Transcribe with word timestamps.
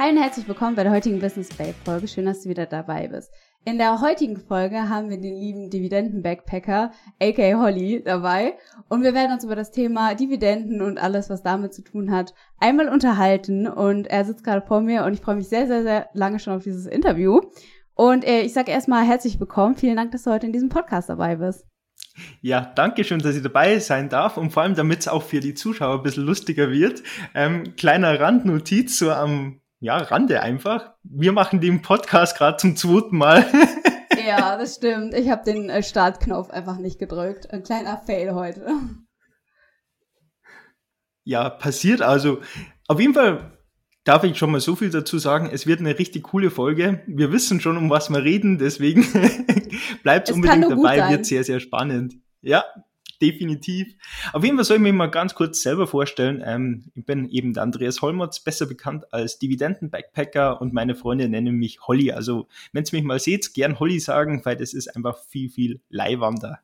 Hi 0.00 0.08
und 0.08 0.16
herzlich 0.16 0.48
willkommen 0.48 0.76
bei 0.76 0.82
der 0.82 0.92
heutigen 0.92 1.20
Business 1.20 1.50
Babe 1.50 1.74
Folge. 1.84 2.08
Schön, 2.08 2.24
dass 2.24 2.40
du 2.40 2.48
wieder 2.48 2.64
dabei 2.64 3.08
bist. 3.08 3.30
In 3.66 3.76
der 3.76 4.00
heutigen 4.00 4.38
Folge 4.38 4.88
haben 4.88 5.10
wir 5.10 5.20
den 5.20 5.34
lieben 5.34 5.68
Dividenden-Backpacker, 5.68 6.90
aka 7.20 7.60
Holly, 7.60 8.02
dabei. 8.02 8.54
Und 8.88 9.02
wir 9.02 9.12
werden 9.12 9.32
uns 9.32 9.44
über 9.44 9.56
das 9.56 9.72
Thema 9.72 10.14
Dividenden 10.14 10.80
und 10.80 10.96
alles, 10.96 11.28
was 11.28 11.42
damit 11.42 11.74
zu 11.74 11.84
tun 11.84 12.12
hat, 12.12 12.32
einmal 12.58 12.88
unterhalten. 12.88 13.66
Und 13.66 14.06
er 14.06 14.24
sitzt 14.24 14.42
gerade 14.42 14.66
vor 14.66 14.80
mir 14.80 15.04
und 15.04 15.12
ich 15.12 15.20
freue 15.20 15.36
mich 15.36 15.50
sehr, 15.50 15.66
sehr, 15.66 15.82
sehr 15.82 16.08
lange 16.14 16.38
schon 16.38 16.54
auf 16.54 16.62
dieses 16.62 16.86
Interview. 16.86 17.42
Und 17.92 18.24
äh, 18.24 18.40
ich 18.40 18.54
sage 18.54 18.72
erstmal 18.72 19.04
herzlich 19.04 19.38
willkommen. 19.38 19.76
Vielen 19.76 19.96
Dank, 19.96 20.12
dass 20.12 20.22
du 20.22 20.30
heute 20.30 20.46
in 20.46 20.54
diesem 20.54 20.70
Podcast 20.70 21.10
dabei 21.10 21.36
bist. 21.36 21.66
Ja, 22.40 22.72
danke 22.74 23.04
schön, 23.04 23.20
dass 23.20 23.36
ich 23.36 23.42
dabei 23.42 23.78
sein 23.80 24.08
darf 24.08 24.38
und 24.38 24.50
vor 24.50 24.62
allem, 24.62 24.74
damit 24.74 25.00
es 25.00 25.08
auch 25.08 25.22
für 25.22 25.40
die 25.40 25.52
Zuschauer 25.52 25.98
ein 25.98 26.02
bisschen 26.02 26.24
lustiger 26.24 26.70
wird. 26.70 27.02
Ähm, 27.34 27.76
kleiner 27.76 28.18
Randnotiz 28.18 28.98
so 28.98 29.12
am 29.12 29.59
ja, 29.80 29.96
Rande 29.96 30.42
einfach. 30.42 30.92
Wir 31.02 31.32
machen 31.32 31.60
den 31.60 31.80
Podcast 31.80 32.36
gerade 32.36 32.58
zum 32.58 32.76
zweiten 32.76 33.16
Mal. 33.16 33.46
ja, 34.26 34.56
das 34.56 34.76
stimmt. 34.76 35.14
Ich 35.14 35.30
habe 35.30 35.42
den 35.44 35.70
äh, 35.70 35.82
Startknopf 35.82 36.50
einfach 36.50 36.76
nicht 36.76 36.98
gedrückt. 36.98 37.50
Ein 37.50 37.62
kleiner 37.62 37.96
Fail 37.96 38.34
heute. 38.34 38.66
Ja, 41.24 41.48
passiert 41.48 42.02
also. 42.02 42.40
Auf 42.88 43.00
jeden 43.00 43.14
Fall 43.14 43.58
darf 44.04 44.22
ich 44.24 44.36
schon 44.36 44.50
mal 44.50 44.60
so 44.60 44.76
viel 44.76 44.90
dazu 44.90 45.18
sagen. 45.18 45.48
Es 45.50 45.66
wird 45.66 45.80
eine 45.80 45.98
richtig 45.98 46.24
coole 46.24 46.50
Folge. 46.50 47.02
Wir 47.06 47.32
wissen 47.32 47.60
schon, 47.60 47.78
um 47.78 47.88
was 47.88 48.10
wir 48.10 48.22
reden, 48.22 48.58
deswegen 48.58 49.06
bleibt 50.02 50.30
unbedingt 50.30 50.70
dabei. 50.70 51.10
Wird 51.10 51.24
sehr, 51.24 51.44
sehr 51.44 51.60
spannend. 51.60 52.16
Ja, 52.42 52.64
definitiv. 53.20 53.94
Auf 54.32 54.44
jeden 54.44 54.56
Fall 54.56 54.64
soll 54.64 54.76
ich 54.76 54.82
mich 54.82 54.92
mal 54.92 55.06
ganz 55.06 55.34
kurz 55.34 55.62
selber 55.62 55.86
vorstellen. 55.86 56.42
Ähm, 56.44 56.90
ich 56.94 57.04
bin 57.04 57.28
eben 57.28 57.52
der 57.52 57.62
Andreas 57.62 58.02
Holmertz, 58.02 58.40
besser 58.40 58.66
bekannt 58.66 59.12
als 59.12 59.38
Dividenden-Backpacker 59.38 60.60
und 60.60 60.72
meine 60.72 60.94
Freunde 60.94 61.28
nennen 61.28 61.56
mich 61.56 61.80
Holly. 61.82 62.12
Also, 62.12 62.48
wenn 62.72 62.84
ihr 62.84 62.90
mich 62.92 63.04
mal 63.04 63.20
seht, 63.20 63.54
gern 63.54 63.78
Holly 63.78 64.00
sagen, 64.00 64.44
weil 64.44 64.56
das 64.56 64.74
ist 64.74 64.94
einfach 64.96 65.18
viel, 65.18 65.50
viel 65.50 65.80
Leihwander. 65.88 66.60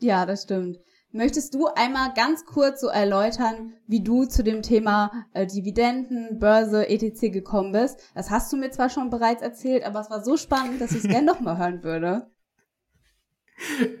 Ja, 0.00 0.24
das 0.24 0.44
stimmt. 0.44 0.80
Möchtest 1.12 1.54
du 1.54 1.66
einmal 1.66 2.14
ganz 2.14 2.46
kurz 2.46 2.80
so 2.80 2.86
erläutern, 2.86 3.72
wie 3.88 4.02
du 4.02 4.26
zu 4.26 4.44
dem 4.44 4.62
Thema 4.62 5.10
äh, 5.32 5.44
Dividenden, 5.44 6.38
Börse, 6.38 6.88
etc. 6.88 7.32
gekommen 7.32 7.72
bist? 7.72 8.00
Das 8.14 8.30
hast 8.30 8.52
du 8.52 8.56
mir 8.56 8.70
zwar 8.70 8.90
schon 8.90 9.10
bereits 9.10 9.42
erzählt, 9.42 9.84
aber 9.84 10.00
es 10.00 10.10
war 10.10 10.22
so 10.22 10.36
spannend, 10.36 10.80
dass 10.80 10.92
ich 10.92 10.98
es 10.98 11.08
gerne 11.08 11.26
nochmal 11.32 11.58
hören 11.58 11.82
würde. 11.82 12.30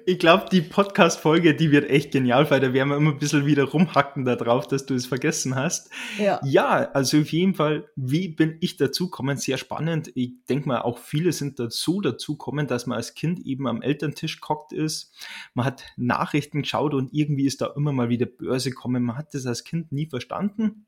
Ich 0.06 0.18
glaube, 0.18 0.46
die 0.50 0.62
Podcast-Folge, 0.62 1.54
die 1.54 1.70
wird 1.70 1.88
echt 1.90 2.12
genial, 2.12 2.50
weil 2.50 2.60
da 2.60 2.72
werden 2.72 2.88
wir 2.88 2.96
immer 2.96 3.10
ein 3.10 3.18
bisschen 3.18 3.46
wieder 3.46 3.64
rumhacken 3.64 4.24
darauf, 4.24 4.66
dass 4.66 4.86
du 4.86 4.94
es 4.94 5.06
vergessen 5.06 5.54
hast. 5.54 5.90
Ja. 6.18 6.40
ja, 6.44 6.90
also 6.92 7.18
auf 7.18 7.30
jeden 7.30 7.54
Fall, 7.54 7.88
wie 7.96 8.28
bin 8.28 8.56
ich 8.60 8.76
dazu 8.76 9.06
gekommen? 9.06 9.36
Sehr 9.36 9.58
spannend. 9.58 10.10
Ich 10.14 10.32
denke 10.48 10.68
mal, 10.68 10.80
auch 10.80 10.98
viele 10.98 11.32
sind 11.32 11.58
dazu 11.58 12.00
dazu 12.00 12.36
gekommen, 12.36 12.66
dass 12.66 12.86
man 12.86 12.96
als 12.96 13.14
Kind 13.14 13.40
eben 13.40 13.66
am 13.66 13.82
Elterntisch 13.82 14.40
gehockt 14.40 14.72
ist. 14.72 15.14
Man 15.54 15.66
hat 15.66 15.84
Nachrichten 15.96 16.62
geschaut 16.62 16.94
und 16.94 17.12
irgendwie 17.12 17.46
ist 17.46 17.60
da 17.60 17.72
immer 17.76 17.92
mal 17.92 18.08
wieder 18.08 18.26
Börse 18.26 18.70
gekommen. 18.70 19.02
Man 19.02 19.16
hat 19.16 19.34
das 19.34 19.46
als 19.46 19.64
Kind 19.64 19.92
nie 19.92 20.06
verstanden. 20.06 20.86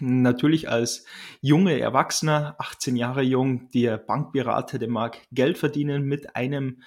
Natürlich 0.00 0.68
als 0.68 1.06
junge 1.40 1.78
Erwachsener, 1.80 2.56
18 2.58 2.96
Jahre 2.96 3.22
jung, 3.22 3.70
der 3.70 3.96
Bankberater, 3.96 4.78
der 4.78 4.90
mag 4.90 5.18
Geld 5.32 5.56
verdienen 5.56 6.04
mit 6.04 6.36
einem 6.36 6.82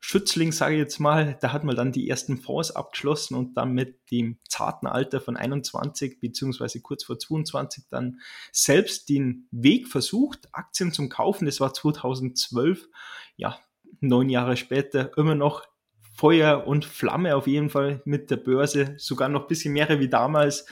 Schützling, 0.00 0.52
sage 0.52 0.76
ich 0.76 0.80
jetzt 0.80 1.00
mal, 1.00 1.36
da 1.40 1.52
hat 1.52 1.64
man 1.64 1.74
dann 1.74 1.92
die 1.92 2.08
ersten 2.08 2.36
Fonds 2.36 2.70
abgeschlossen 2.70 3.34
und 3.34 3.56
dann 3.56 3.72
mit 3.72 4.10
dem 4.10 4.38
zarten 4.48 4.86
Alter 4.86 5.20
von 5.20 5.36
21 5.36 6.20
beziehungsweise 6.20 6.80
kurz 6.80 7.04
vor 7.04 7.18
22 7.18 7.84
dann 7.90 8.20
selbst 8.52 9.08
den 9.08 9.48
Weg 9.50 9.88
versucht, 9.88 10.48
Aktien 10.52 10.92
zum 10.92 11.08
Kaufen. 11.08 11.46
Das 11.46 11.60
war 11.60 11.74
2012, 11.74 12.88
ja, 13.36 13.58
neun 14.00 14.28
Jahre 14.28 14.56
später 14.56 15.16
immer 15.16 15.34
noch 15.34 15.66
Feuer 16.14 16.66
und 16.66 16.84
Flamme 16.84 17.36
auf 17.36 17.46
jeden 17.46 17.70
Fall 17.70 18.00
mit 18.04 18.30
der 18.30 18.36
Börse, 18.36 18.94
sogar 18.98 19.28
noch 19.28 19.42
ein 19.42 19.48
bisschen 19.48 19.72
mehr 19.72 20.00
wie 20.00 20.08
damals. 20.08 20.66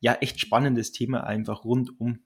Ja, 0.00 0.14
echt 0.14 0.38
spannendes 0.40 0.92
Thema 0.92 1.24
einfach 1.24 1.64
rundum 1.64 2.25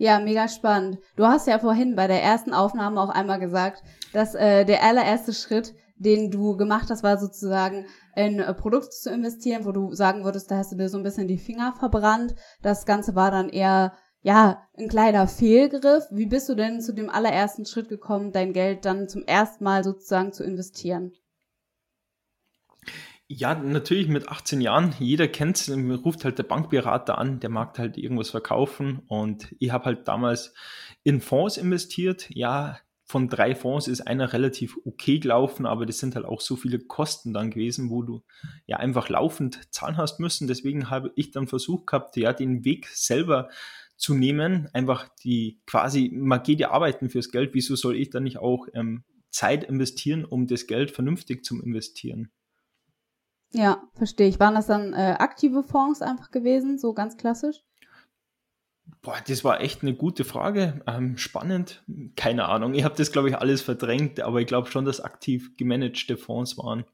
ja, 0.00 0.18
mega 0.18 0.48
spannend. 0.48 0.98
Du 1.14 1.26
hast 1.26 1.46
ja 1.46 1.58
vorhin 1.58 1.94
bei 1.94 2.06
der 2.06 2.22
ersten 2.22 2.54
Aufnahme 2.54 3.02
auch 3.02 3.10
einmal 3.10 3.38
gesagt, 3.38 3.82
dass 4.14 4.34
äh, 4.34 4.64
der 4.64 4.82
allererste 4.82 5.34
Schritt, 5.34 5.74
den 5.96 6.30
du 6.30 6.56
gemacht 6.56 6.88
hast, 6.88 7.02
war 7.02 7.18
sozusagen 7.18 7.84
in 8.16 8.38
äh, 8.38 8.54
Produkte 8.54 8.88
zu 8.88 9.10
investieren, 9.10 9.66
wo 9.66 9.72
du 9.72 9.92
sagen 9.92 10.24
würdest, 10.24 10.50
da 10.50 10.56
hast 10.56 10.72
du 10.72 10.76
dir 10.76 10.88
so 10.88 10.96
ein 10.96 11.02
bisschen 11.02 11.28
die 11.28 11.36
Finger 11.36 11.74
verbrannt. 11.78 12.34
Das 12.62 12.86
Ganze 12.86 13.14
war 13.14 13.30
dann 13.30 13.50
eher 13.50 13.92
ja, 14.22 14.62
ein 14.78 14.88
kleiner 14.88 15.28
Fehlgriff. 15.28 16.04
Wie 16.10 16.26
bist 16.26 16.48
du 16.48 16.54
denn 16.54 16.80
zu 16.80 16.94
dem 16.94 17.10
allerersten 17.10 17.66
Schritt 17.66 17.90
gekommen, 17.90 18.32
dein 18.32 18.54
Geld 18.54 18.86
dann 18.86 19.06
zum 19.06 19.24
ersten 19.24 19.64
Mal 19.64 19.84
sozusagen 19.84 20.32
zu 20.32 20.44
investieren? 20.44 21.12
Ja, 23.32 23.54
natürlich 23.54 24.08
mit 24.08 24.28
18 24.28 24.60
Jahren, 24.60 24.92
jeder 24.98 25.28
kennt 25.28 25.56
es, 25.56 25.70
ruft 25.70 26.24
halt 26.24 26.38
der 26.38 26.42
Bankberater 26.42 27.16
an, 27.16 27.38
der 27.38 27.48
mag 27.48 27.78
halt 27.78 27.96
irgendwas 27.96 28.30
verkaufen 28.30 29.02
und 29.06 29.54
ich 29.60 29.70
habe 29.70 29.84
halt 29.84 30.08
damals 30.08 30.52
in 31.04 31.20
Fonds 31.20 31.56
investiert. 31.56 32.26
Ja, 32.30 32.80
von 33.04 33.28
drei 33.28 33.54
Fonds 33.54 33.86
ist 33.86 34.00
einer 34.00 34.32
relativ 34.32 34.78
okay 34.84 35.20
gelaufen, 35.20 35.64
aber 35.64 35.86
das 35.86 36.00
sind 36.00 36.16
halt 36.16 36.24
auch 36.24 36.40
so 36.40 36.56
viele 36.56 36.80
Kosten 36.80 37.32
dann 37.32 37.52
gewesen, 37.52 37.88
wo 37.88 38.02
du 38.02 38.24
ja 38.66 38.78
einfach 38.78 39.08
laufend 39.08 39.72
zahlen 39.72 39.96
hast 39.96 40.18
müssen. 40.18 40.48
Deswegen 40.48 40.90
habe 40.90 41.12
ich 41.14 41.30
dann 41.30 41.46
versucht 41.46 41.86
gehabt, 41.86 42.16
ja, 42.16 42.32
den 42.32 42.64
Weg 42.64 42.88
selber 42.88 43.48
zu 43.96 44.12
nehmen, 44.12 44.68
einfach 44.72 45.08
die 45.22 45.60
quasi, 45.66 46.10
man 46.12 46.42
geht 46.42 46.58
ja 46.58 46.72
arbeiten 46.72 47.08
fürs 47.08 47.30
Geld, 47.30 47.50
wieso 47.54 47.76
soll 47.76 47.94
ich 47.94 48.10
dann 48.10 48.24
nicht 48.24 48.38
auch 48.38 48.66
ähm, 48.74 49.04
Zeit 49.30 49.62
investieren, 49.62 50.24
um 50.24 50.48
das 50.48 50.66
Geld 50.66 50.90
vernünftig 50.90 51.44
zu 51.44 51.62
investieren? 51.62 52.32
Ja, 53.52 53.82
verstehe 53.94 54.28
ich. 54.28 54.38
Waren 54.38 54.54
das 54.54 54.66
dann 54.66 54.92
äh, 54.92 55.16
aktive 55.18 55.62
Fonds 55.62 56.02
einfach 56.02 56.30
gewesen, 56.30 56.78
so 56.78 56.92
ganz 56.92 57.16
klassisch? 57.16 57.62
Boah, 59.02 59.16
das 59.26 59.44
war 59.44 59.60
echt 59.60 59.82
eine 59.82 59.94
gute 59.94 60.24
Frage. 60.24 60.82
Ähm, 60.86 61.16
spannend. 61.16 61.82
Keine 62.16 62.48
Ahnung. 62.48 62.74
Ich 62.74 62.84
habe 62.84 62.96
das, 62.96 63.12
glaube 63.12 63.28
ich, 63.28 63.36
alles 63.36 63.62
verdrängt, 63.62 64.20
aber 64.20 64.40
ich 64.40 64.46
glaube 64.46 64.70
schon, 64.70 64.84
dass 64.84 65.00
aktiv 65.00 65.56
gemanagte 65.56 66.16
Fonds 66.16 66.58
waren. 66.58 66.84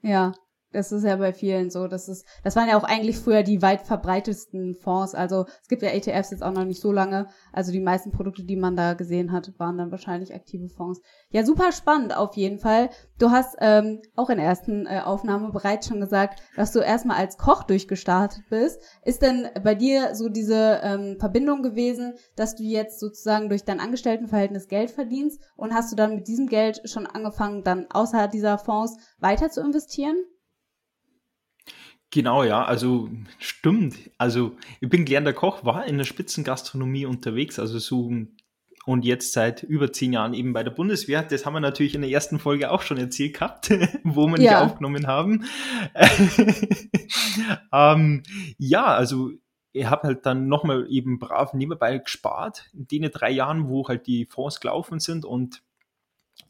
Ja, 0.00 0.34
das 0.74 0.90
ist 0.90 1.04
ja 1.04 1.16
bei 1.16 1.32
vielen 1.32 1.70
so. 1.70 1.86
Das 1.86 2.08
ist, 2.08 2.26
das 2.42 2.56
waren 2.56 2.68
ja 2.68 2.76
auch 2.76 2.84
eigentlich 2.84 3.16
früher 3.16 3.42
die 3.42 3.62
weit 3.62 3.82
verbreitetsten 3.82 4.74
Fonds. 4.74 5.14
Also 5.14 5.46
es 5.62 5.68
gibt 5.68 5.82
ja 5.82 5.90
ETFs 5.90 6.30
jetzt 6.30 6.42
auch 6.42 6.52
noch 6.52 6.64
nicht 6.64 6.80
so 6.80 6.90
lange. 6.90 7.28
Also 7.52 7.70
die 7.70 7.80
meisten 7.80 8.10
Produkte, 8.10 8.42
die 8.42 8.56
man 8.56 8.74
da 8.74 8.94
gesehen 8.94 9.30
hat, 9.32 9.52
waren 9.58 9.78
dann 9.78 9.92
wahrscheinlich 9.92 10.34
aktive 10.34 10.68
Fonds. 10.68 11.00
Ja, 11.30 11.44
super 11.44 11.70
spannend 11.72 12.16
auf 12.16 12.34
jeden 12.34 12.58
Fall. 12.58 12.90
Du 13.18 13.30
hast 13.30 13.56
ähm, 13.60 14.02
auch 14.16 14.30
in 14.30 14.38
der 14.38 14.46
ersten 14.46 14.86
äh, 14.86 15.00
Aufnahme 15.04 15.52
bereits 15.52 15.86
schon 15.86 16.00
gesagt, 16.00 16.42
dass 16.56 16.72
du 16.72 16.80
erstmal 16.80 17.18
als 17.18 17.38
Koch 17.38 17.62
durchgestartet 17.62 18.42
bist. 18.50 18.82
Ist 19.04 19.22
denn 19.22 19.48
bei 19.62 19.76
dir 19.76 20.16
so 20.16 20.28
diese 20.28 20.80
ähm, 20.82 21.16
Verbindung 21.20 21.62
gewesen, 21.62 22.14
dass 22.34 22.56
du 22.56 22.64
jetzt 22.64 22.98
sozusagen 22.98 23.48
durch 23.48 23.64
dein 23.64 23.78
Angestelltenverhältnis 23.78 24.66
Geld 24.66 24.90
verdienst 24.90 25.40
und 25.56 25.72
hast 25.72 25.92
du 25.92 25.96
dann 25.96 26.16
mit 26.16 26.26
diesem 26.26 26.48
Geld 26.48 26.82
schon 26.84 27.06
angefangen, 27.06 27.62
dann 27.62 27.86
außerhalb 27.90 28.32
dieser 28.32 28.58
Fonds 28.58 28.96
weiter 29.20 29.50
zu 29.50 29.60
investieren? 29.60 30.16
Genau, 32.14 32.44
ja, 32.44 32.64
also 32.64 33.08
stimmt. 33.40 33.96
Also 34.18 34.56
ich 34.78 34.88
bin 34.88 35.04
gelernter 35.04 35.32
Koch, 35.32 35.64
war 35.64 35.84
in 35.84 35.98
der 35.98 36.04
Spitzengastronomie 36.04 37.06
unterwegs, 37.06 37.58
also 37.58 37.80
so 37.80 38.12
und 38.86 39.04
jetzt 39.04 39.32
seit 39.32 39.64
über 39.64 39.92
zehn 39.92 40.12
Jahren 40.12 40.32
eben 40.32 40.52
bei 40.52 40.62
der 40.62 40.70
Bundeswehr. 40.70 41.24
Das 41.24 41.44
haben 41.44 41.54
wir 41.54 41.60
natürlich 41.60 41.96
in 41.96 42.02
der 42.02 42.10
ersten 42.12 42.38
Folge 42.38 42.70
auch 42.70 42.82
schon 42.82 42.98
erzählt 42.98 43.34
gehabt, 43.34 43.70
wo 44.04 44.28
wir 44.28 44.40
ja. 44.40 44.60
nicht 44.60 44.70
aufgenommen 44.70 45.08
haben. 45.08 45.44
ähm, 47.72 48.22
ja, 48.58 48.84
also 48.84 49.32
ich 49.72 49.86
habe 49.86 50.06
halt 50.06 50.24
dann 50.24 50.46
nochmal 50.46 50.86
eben 50.88 51.18
brav 51.18 51.52
nebenbei 51.52 51.98
gespart, 51.98 52.70
in 52.74 52.86
den 52.86 53.10
drei 53.10 53.32
Jahren, 53.32 53.66
wo 53.66 53.88
halt 53.88 54.06
die 54.06 54.24
Fonds 54.26 54.60
gelaufen 54.60 55.00
sind 55.00 55.24
und 55.24 55.64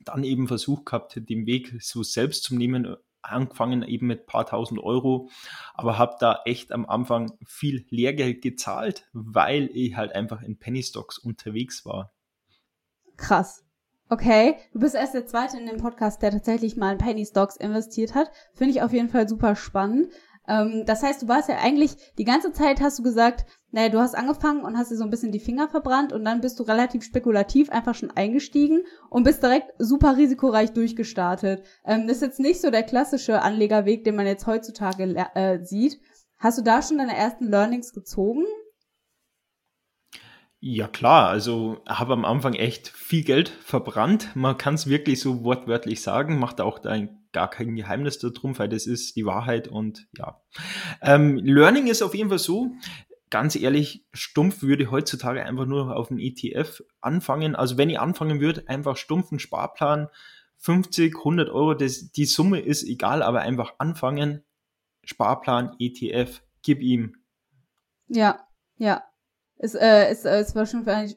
dann 0.04 0.24
eben 0.24 0.46
versucht 0.46 0.84
gehabt, 0.84 1.18
den 1.26 1.46
Weg 1.46 1.72
so 1.80 2.02
selbst 2.02 2.44
zu 2.44 2.54
nehmen, 2.54 2.98
angefangen 3.24 3.82
eben 3.82 4.06
mit 4.06 4.26
paar 4.26 4.46
tausend 4.46 4.80
Euro, 4.80 5.28
aber 5.74 5.98
habe 5.98 6.16
da 6.20 6.40
echt 6.44 6.72
am 6.72 6.86
Anfang 6.86 7.32
viel 7.44 7.86
Lehrgeld 7.90 8.42
gezahlt, 8.42 9.08
weil 9.12 9.70
ich 9.72 9.96
halt 9.96 10.14
einfach 10.14 10.42
in 10.42 10.58
Penny 10.58 10.82
Stocks 10.82 11.18
unterwegs 11.18 11.84
war. 11.84 12.12
Krass. 13.16 13.64
Okay, 14.10 14.56
du 14.72 14.80
bist 14.80 14.94
erst 14.94 15.14
der 15.14 15.26
zweite 15.26 15.58
in 15.58 15.66
dem 15.66 15.78
Podcast, 15.78 16.20
der 16.22 16.30
tatsächlich 16.30 16.76
mal 16.76 16.92
in 16.92 16.98
Penny 16.98 17.24
Stocks 17.24 17.56
investiert 17.56 18.14
hat. 18.14 18.30
Finde 18.52 18.72
ich 18.72 18.82
auf 18.82 18.92
jeden 18.92 19.08
Fall 19.08 19.28
super 19.28 19.56
spannend. 19.56 20.08
Ähm, 20.46 20.84
das 20.86 21.02
heißt, 21.02 21.22
du 21.22 21.28
warst 21.28 21.48
ja 21.48 21.58
eigentlich 21.58 21.96
die 22.18 22.24
ganze 22.24 22.52
Zeit 22.52 22.80
hast 22.80 22.98
du 22.98 23.02
gesagt, 23.02 23.46
naja, 23.70 23.88
du 23.88 23.98
hast 23.98 24.14
angefangen 24.14 24.62
und 24.62 24.78
hast 24.78 24.90
dir 24.90 24.96
so 24.96 25.04
ein 25.04 25.10
bisschen 25.10 25.32
die 25.32 25.40
Finger 25.40 25.68
verbrannt 25.68 26.12
und 26.12 26.24
dann 26.24 26.40
bist 26.40 26.58
du 26.60 26.62
relativ 26.62 27.02
spekulativ 27.02 27.70
einfach 27.70 27.94
schon 27.94 28.10
eingestiegen 28.10 28.82
und 29.10 29.24
bist 29.24 29.42
direkt 29.42 29.72
super 29.78 30.16
risikoreich 30.16 30.72
durchgestartet. 30.72 31.64
Ähm, 31.84 32.06
das 32.06 32.18
ist 32.18 32.22
jetzt 32.22 32.40
nicht 32.40 32.60
so 32.60 32.70
der 32.70 32.82
klassische 32.82 33.42
Anlegerweg, 33.42 34.04
den 34.04 34.16
man 34.16 34.26
jetzt 34.26 34.46
heutzutage 34.46 35.16
äh, 35.34 35.64
sieht. 35.64 36.00
Hast 36.38 36.58
du 36.58 36.62
da 36.62 36.82
schon 36.82 36.98
deine 36.98 37.16
ersten 37.16 37.48
Learnings 37.48 37.92
gezogen? 37.92 38.44
Ja 40.60 40.88
klar, 40.88 41.28
also 41.28 41.82
habe 41.86 42.14
am 42.14 42.24
Anfang 42.24 42.54
echt 42.54 42.88
viel 42.88 43.22
Geld 43.22 43.50
verbrannt. 43.50 44.34
Man 44.34 44.56
kann 44.56 44.74
es 44.74 44.86
wirklich 44.86 45.20
so 45.20 45.44
wortwörtlich 45.44 46.00
sagen, 46.00 46.38
macht 46.38 46.60
auch 46.62 46.78
da 46.78 46.96
gar 47.34 47.50
kein 47.50 47.76
Geheimnis 47.76 48.18
darum, 48.18 48.58
weil 48.58 48.70
das 48.70 48.86
ist 48.86 49.16
die 49.16 49.26
Wahrheit 49.26 49.68
und 49.68 50.06
ja. 50.16 50.40
Ähm, 51.02 51.36
Learning 51.36 51.88
ist 51.88 52.00
auf 52.00 52.14
jeden 52.14 52.30
Fall 52.30 52.38
so, 52.38 52.70
ganz 53.28 53.56
ehrlich, 53.56 54.06
stumpf 54.12 54.62
würde 54.62 54.90
heutzutage 54.90 55.44
einfach 55.44 55.66
nur 55.66 55.94
auf 55.94 56.10
einen 56.10 56.20
ETF 56.20 56.82
anfangen. 57.02 57.54
Also 57.56 57.76
wenn 57.76 57.90
ich 57.90 57.98
anfangen 57.98 58.40
würde, 58.40 58.66
einfach 58.68 58.96
stumpfen 58.96 59.38
Sparplan, 59.38 60.08
50, 60.58 61.16
100 61.18 61.50
Euro, 61.50 61.74
das, 61.74 62.12
die 62.12 62.24
Summe 62.24 62.60
ist 62.60 62.84
egal, 62.84 63.22
aber 63.22 63.40
einfach 63.40 63.74
anfangen, 63.78 64.44
Sparplan, 65.02 65.74
ETF, 65.78 66.40
gib 66.62 66.80
ihm. 66.80 67.16
Ja, 68.06 68.46
ja, 68.78 69.02
ist, 69.58 69.74
äh, 69.74 70.10
ist, 70.10 70.24
äh, 70.24 70.40
ist 70.40 70.54
wahrscheinlich, 70.54 71.16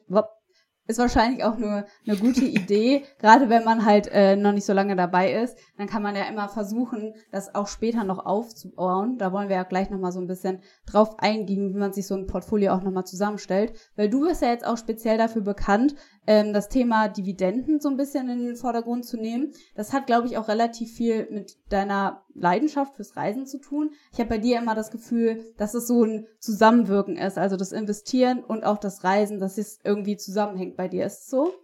ist 0.88 0.98
wahrscheinlich 0.98 1.44
auch 1.44 1.58
nur 1.58 1.84
eine 2.06 2.16
gute 2.16 2.44
Idee, 2.44 3.04
gerade 3.18 3.48
wenn 3.48 3.62
man 3.62 3.84
halt 3.84 4.08
äh, 4.10 4.36
noch 4.36 4.52
nicht 4.52 4.64
so 4.64 4.72
lange 4.72 4.96
dabei 4.96 5.34
ist. 5.34 5.56
Dann 5.76 5.86
kann 5.86 6.02
man 6.02 6.16
ja 6.16 6.24
immer 6.24 6.48
versuchen, 6.48 7.14
das 7.30 7.54
auch 7.54 7.68
später 7.68 8.04
noch 8.04 8.24
aufzubauen. 8.24 9.18
Da 9.18 9.30
wollen 9.30 9.50
wir 9.50 9.56
ja 9.56 9.62
gleich 9.64 9.90
nochmal 9.90 10.12
so 10.12 10.20
ein 10.20 10.26
bisschen 10.26 10.62
drauf 10.86 11.18
eingehen, 11.18 11.74
wie 11.74 11.78
man 11.78 11.92
sich 11.92 12.06
so 12.06 12.14
ein 12.14 12.26
Portfolio 12.26 12.72
auch 12.72 12.82
nochmal 12.82 13.04
zusammenstellt. 13.04 13.74
Weil 13.96 14.08
du 14.08 14.26
bist 14.26 14.40
ja 14.40 14.48
jetzt 14.48 14.66
auch 14.66 14.78
speziell 14.78 15.18
dafür 15.18 15.42
bekannt, 15.42 15.94
ähm, 16.28 16.52
das 16.52 16.68
Thema 16.68 17.08
Dividenden 17.08 17.80
so 17.80 17.88
ein 17.88 17.96
bisschen 17.96 18.28
in 18.28 18.44
den 18.44 18.56
Vordergrund 18.56 19.06
zu 19.06 19.16
nehmen. 19.16 19.54
Das 19.74 19.94
hat, 19.94 20.06
glaube 20.06 20.26
ich, 20.26 20.36
auch 20.36 20.48
relativ 20.48 20.92
viel 20.92 21.26
mit 21.30 21.56
deiner 21.70 22.22
Leidenschaft 22.34 22.96
fürs 22.96 23.16
Reisen 23.16 23.46
zu 23.46 23.58
tun. 23.58 23.92
Ich 24.12 24.18
habe 24.18 24.28
bei 24.28 24.38
dir 24.38 24.58
immer 24.58 24.74
das 24.74 24.90
Gefühl, 24.90 25.42
dass 25.56 25.72
es 25.72 25.88
so 25.88 26.04
ein 26.04 26.26
Zusammenwirken 26.38 27.16
ist, 27.16 27.38
also 27.38 27.56
das 27.56 27.72
Investieren 27.72 28.44
und 28.44 28.62
auch 28.62 28.76
das 28.76 29.04
Reisen, 29.04 29.40
dass 29.40 29.56
es 29.56 29.80
irgendwie 29.82 30.18
zusammenhängt 30.18 30.76
bei 30.76 30.86
dir. 30.86 31.06
Ist 31.06 31.22
es 31.22 31.30
so? 31.30 31.54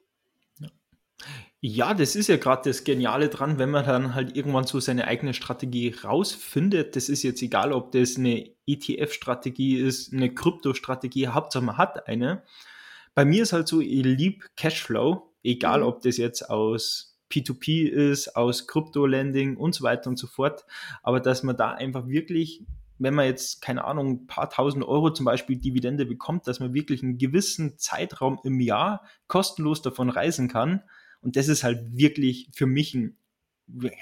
Ja, 1.60 1.92
das 1.92 2.16
ist 2.16 2.28
ja 2.28 2.38
gerade 2.38 2.70
das 2.70 2.84
Geniale 2.84 3.28
dran, 3.28 3.58
wenn 3.58 3.70
man 3.70 3.84
dann 3.84 4.14
halt 4.14 4.34
irgendwann 4.34 4.64
so 4.64 4.80
seine 4.80 5.06
eigene 5.06 5.34
Strategie 5.34 5.94
rausfindet. 6.02 6.96
Das 6.96 7.10
ist 7.10 7.22
jetzt 7.22 7.42
egal, 7.42 7.74
ob 7.74 7.92
das 7.92 8.16
eine 8.16 8.50
ETF-Strategie 8.66 9.76
ist, 9.76 10.14
eine 10.14 10.32
Krypto-Strategie, 10.32 11.28
Hauptsache 11.28 11.64
man 11.64 11.76
hat 11.76 12.08
eine. 12.08 12.42
Bei 13.14 13.24
mir 13.24 13.42
ist 13.42 13.52
halt 13.52 13.68
so, 13.68 13.80
ich 13.80 14.04
liebe 14.04 14.44
Cashflow, 14.56 15.34
egal 15.42 15.80
mhm. 15.80 15.86
ob 15.86 16.02
das 16.02 16.16
jetzt 16.16 16.50
aus 16.50 17.18
P2P 17.30 17.88
ist, 17.88 18.36
aus 18.36 18.66
Krypto-Lending 18.66 19.56
und 19.56 19.74
so 19.74 19.84
weiter 19.84 20.10
und 20.10 20.18
so 20.18 20.26
fort. 20.26 20.64
Aber 21.02 21.20
dass 21.20 21.42
man 21.42 21.56
da 21.56 21.72
einfach 21.72 22.06
wirklich, 22.06 22.64
wenn 22.98 23.14
man 23.14 23.26
jetzt, 23.26 23.60
keine 23.62 23.84
Ahnung, 23.84 24.10
ein 24.10 24.26
paar 24.26 24.50
tausend 24.50 24.84
Euro 24.84 25.10
zum 25.12 25.26
Beispiel 25.26 25.56
Dividende 25.56 26.06
bekommt, 26.06 26.46
dass 26.46 26.60
man 26.60 26.74
wirklich 26.74 27.02
einen 27.02 27.18
gewissen 27.18 27.78
Zeitraum 27.78 28.38
im 28.44 28.60
Jahr 28.60 29.02
kostenlos 29.26 29.82
davon 29.82 30.10
reisen 30.10 30.48
kann. 30.48 30.82
Und 31.20 31.36
das 31.36 31.48
ist 31.48 31.64
halt 31.64 31.96
wirklich 31.96 32.50
für 32.52 32.66
mich 32.66 32.94
ein 32.94 33.16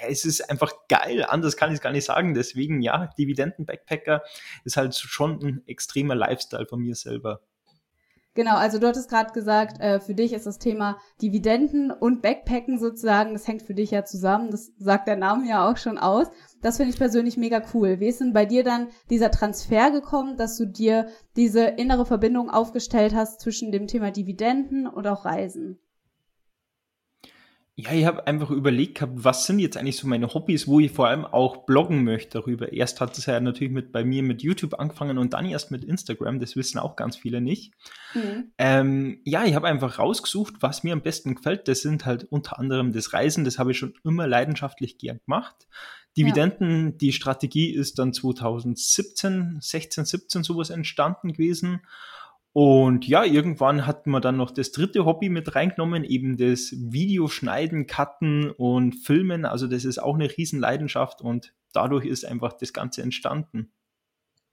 es 0.08 0.25
ist 0.25 0.50
einfach 0.50 0.73
geil, 0.88 1.25
anders 1.25 1.56
kann 1.56 1.70
ich 1.70 1.76
es 1.76 1.81
gar 1.81 1.93
nicht 1.93 2.05
sagen. 2.05 2.35
Deswegen, 2.35 2.82
ja, 2.82 3.08
Dividenden-Backpacker 3.19 4.23
ist 4.65 4.76
halt 4.76 4.94
schon 4.94 5.41
ein 5.41 5.62
extremer 5.67 6.15
Lifestyle 6.17 6.67
von 6.67 6.81
mir 6.81 6.97
selber. 6.97 7.41
Genau, 8.34 8.56
also 8.56 8.79
du 8.79 8.87
hattest 8.87 9.11
gerade 9.11 9.32
gesagt, 9.34 9.79
äh, 9.81 10.00
für 10.00 10.14
dich 10.14 10.32
ist 10.32 10.46
das 10.46 10.58
Thema 10.58 10.96
Dividenden 11.20 11.90
und 11.90 12.23
Backpacken 12.23 12.79
sozusagen, 12.79 13.34
das 13.34 13.46
hängt 13.46 13.61
für 13.61 13.75
dich 13.75 13.90
ja 13.90 14.05
zusammen, 14.05 14.50
das 14.50 14.73
sagt 14.79 15.06
der 15.06 15.17
Name 15.17 15.46
ja 15.46 15.70
auch 15.70 15.76
schon 15.76 15.99
aus. 15.99 16.29
Das 16.62 16.79
finde 16.79 16.93
ich 16.93 16.99
persönlich 16.99 17.37
mega 17.37 17.62
cool. 17.75 18.00
Wie 18.00 18.08
ist 18.08 18.20
denn 18.20 18.32
bei 18.32 18.46
dir 18.46 18.64
dann 18.64 18.88
dieser 19.11 19.31
Transfer 19.31 19.90
gekommen, 19.90 20.38
dass 20.38 20.56
du 20.56 20.64
dir 20.64 21.08
diese 21.37 21.64
innere 21.64 22.06
Verbindung 22.06 22.49
aufgestellt 22.49 23.14
hast 23.14 23.40
zwischen 23.40 23.70
dem 23.70 23.87
Thema 23.87 24.11
Dividenden 24.11 24.87
und 24.87 25.06
auch 25.06 25.26
Reisen? 25.26 25.79
Ja, 27.75 27.93
ich 27.93 28.05
habe 28.05 28.27
einfach 28.27 28.51
überlegt 28.51 28.97
gehabt, 28.97 29.25
was 29.25 29.47
sind 29.47 29.59
jetzt 29.59 29.79
eigentlich 29.79 29.97
so 29.97 30.07
meine 30.07 30.35
Hobbys, 30.35 30.69
wo 30.69 30.79
ich 30.79 30.93
vor 30.93 31.09
allem 31.09 31.25
auch 31.25 31.65
bloggen 31.65 32.05
möchte 32.05 32.39
darüber. 32.39 32.71
Erst 32.71 33.01
hat 33.01 33.17
es 33.17 33.25
ja 33.25 33.41
natürlich 33.41 33.73
mit 33.73 33.93
bei 33.93 34.05
mir 34.05 34.23
mit 34.23 34.43
YouTube 34.43 34.79
angefangen 34.79 35.17
und 35.17 35.33
dann 35.33 35.47
erst 35.47 35.71
mit 35.71 35.83
Instagram. 35.83 36.39
Das 36.39 36.55
wissen 36.55 36.79
auch 36.79 36.97
ganz 36.97 37.17
viele 37.17 37.41
nicht. 37.41 37.73
Mhm. 38.13 38.53
Ähm, 38.59 39.21
ja, 39.25 39.47
ich 39.47 39.55
habe 39.55 39.69
einfach 39.69 39.99
rausgesucht, 39.99 40.57
was 40.61 40.85
mir 40.85 40.93
am 40.93 41.01
besten 41.01 41.35
gefällt. 41.35 41.67
Das 41.67 41.81
sind 41.81 42.05
halt 42.05 42.25
unter 42.25 42.59
anderem 42.59 42.93
das 42.93 43.15
Reisen. 43.15 43.45
Das 43.45 43.59
habe 43.59 43.71
ich 43.71 43.79
schon 43.79 43.95
immer 44.05 44.27
leidenschaftlich 44.27 44.99
gern 44.99 45.21
gemacht. 45.25 45.67
Dividenden, 46.15 46.91
ja. 46.91 46.93
die 46.93 47.13
Strategie 47.15 47.71
ist 47.71 47.99
dann 47.99 48.13
2017, 48.13 49.59
16, 49.63 50.05
17 50.05 50.43
sowas 50.43 50.69
entstanden 50.69 51.33
gewesen. 51.33 51.81
Und 52.55 53.09
ja, 53.09 53.25
irgendwann 53.25 53.87
hat 53.87 54.07
man 54.07 54.21
dann 54.21 54.37
noch 54.37 54.51
das 54.51 54.73
dritte 54.73 55.07
Hobby 55.07 55.31
mit 55.31 55.55
reingenommen, 55.55 56.05
eben 56.05 56.37
das 56.37 56.75
Videoschneiden, 56.77 57.87
Cutten 57.87 58.51
und 58.51 58.95
Filmen. 58.95 59.47
Also 59.47 59.67
das 59.67 59.87
ist 59.87 59.99
auch 59.99 60.15
eine 60.15 60.37
Riesenleidenschaft 60.37 61.23
und 61.23 61.55
dadurch 61.73 62.05
ist 62.05 62.27
einfach 62.27 62.53
das 62.53 62.75
Ganze 62.75 63.03
entstanden. 63.03 63.73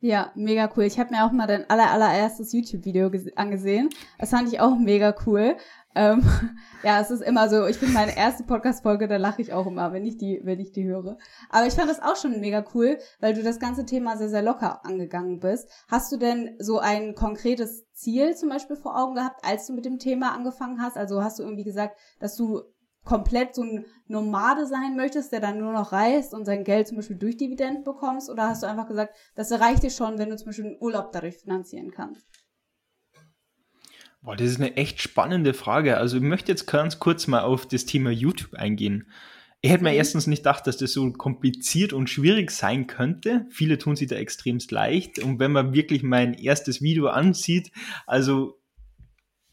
Ja, 0.01 0.31
mega 0.33 0.71
cool. 0.77 0.85
Ich 0.85 0.97
habe 0.97 1.13
mir 1.13 1.25
auch 1.25 1.33
mal 1.33 1.45
dein 1.45 1.69
aller, 1.69 1.91
allererstes 1.91 2.53
YouTube-Video 2.53 3.11
angesehen. 3.35 3.89
Das 4.17 4.29
fand 4.29 4.47
ich 4.47 4.61
auch 4.61 4.77
mega 4.79 5.13
cool. 5.25 5.57
Ähm, 5.95 6.23
ja, 6.83 7.01
es 7.01 7.11
ist 7.11 7.21
immer 7.21 7.49
so, 7.49 7.65
ich 7.65 7.77
finde 7.77 7.93
meine 7.93 8.15
erste 8.15 8.43
Podcast-Folge, 8.43 9.07
da 9.07 9.17
lache 9.17 9.41
ich 9.41 9.53
auch 9.53 9.67
immer, 9.67 9.91
wenn 9.91 10.05
ich 10.05 10.17
die, 10.17 10.39
wenn 10.43 10.59
ich 10.59 10.71
die 10.71 10.85
höre. 10.85 11.17
Aber 11.49 11.67
ich 11.67 11.73
fand 11.73 11.89
das 11.89 12.01
auch 12.01 12.15
schon 12.15 12.39
mega 12.39 12.63
cool, 12.73 12.97
weil 13.19 13.33
du 13.33 13.43
das 13.43 13.59
ganze 13.59 13.85
Thema 13.85 14.17
sehr, 14.17 14.29
sehr 14.29 14.43
locker 14.43 14.85
angegangen 14.85 15.39
bist. 15.39 15.69
Hast 15.87 16.11
du 16.11 16.17
denn 16.17 16.55
so 16.59 16.79
ein 16.79 17.15
konkretes 17.15 17.91
Ziel 17.93 18.35
zum 18.35 18.49
Beispiel 18.49 18.75
vor 18.75 18.97
Augen 18.97 19.15
gehabt, 19.15 19.43
als 19.45 19.67
du 19.67 19.73
mit 19.73 19.85
dem 19.85 19.99
Thema 19.99 20.33
angefangen 20.33 20.81
hast? 20.81 20.97
Also 20.97 21.23
hast 21.23 21.39
du 21.39 21.43
irgendwie 21.43 21.63
gesagt, 21.63 21.97
dass 22.19 22.35
du 22.35 22.61
komplett 23.03 23.55
so 23.55 23.63
ein 23.63 23.85
Nomade 24.07 24.67
sein 24.67 24.95
möchtest, 24.95 25.31
der 25.31 25.39
dann 25.39 25.57
nur 25.57 25.73
noch 25.73 25.91
reist 25.91 26.33
und 26.33 26.45
sein 26.45 26.63
Geld 26.63 26.87
zum 26.87 26.97
Beispiel 26.97 27.17
durch 27.17 27.37
Dividenden 27.37 27.83
bekommst? 27.83 28.29
Oder 28.29 28.49
hast 28.49 28.61
du 28.61 28.67
einfach 28.67 28.87
gesagt, 28.87 29.15
das 29.35 29.51
reicht 29.51 29.83
dir 29.83 29.89
schon, 29.89 30.19
wenn 30.19 30.29
du 30.29 30.37
zum 30.37 30.47
Beispiel 30.47 30.65
einen 30.65 30.77
Urlaub 30.79 31.11
dadurch 31.11 31.37
finanzieren 31.37 31.91
kannst? 31.91 32.23
Boah, 34.21 34.35
das 34.35 34.47
ist 34.47 34.59
eine 34.59 34.75
echt 34.75 35.01
spannende 35.01 35.53
Frage. 35.53 35.97
Also 35.97 36.17
ich 36.17 36.23
möchte 36.23 36.51
jetzt 36.51 36.65
ganz 36.65 36.99
kurz 36.99 37.27
mal 37.27 37.41
auf 37.41 37.67
das 37.67 37.85
Thema 37.85 38.11
YouTube 38.11 38.53
eingehen. 38.53 39.07
Ich 39.61 39.71
hätte 39.71 39.83
mir 39.83 39.91
mhm. 39.91 39.97
erstens 39.97 40.27
nicht 40.27 40.43
gedacht, 40.43 40.67
dass 40.67 40.77
das 40.77 40.93
so 40.93 41.11
kompliziert 41.11 41.93
und 41.93 42.09
schwierig 42.09 42.51
sein 42.51 42.87
könnte. 42.87 43.45
Viele 43.49 43.77
tun 43.77 43.95
sich 43.95 44.07
da 44.07 44.15
extremst 44.15 44.71
leicht. 44.71 45.19
Und 45.19 45.39
wenn 45.39 45.51
man 45.51 45.73
wirklich 45.73 46.03
mein 46.03 46.33
erstes 46.33 46.81
Video 46.81 47.07
ansieht, 47.07 47.71
also 48.07 48.59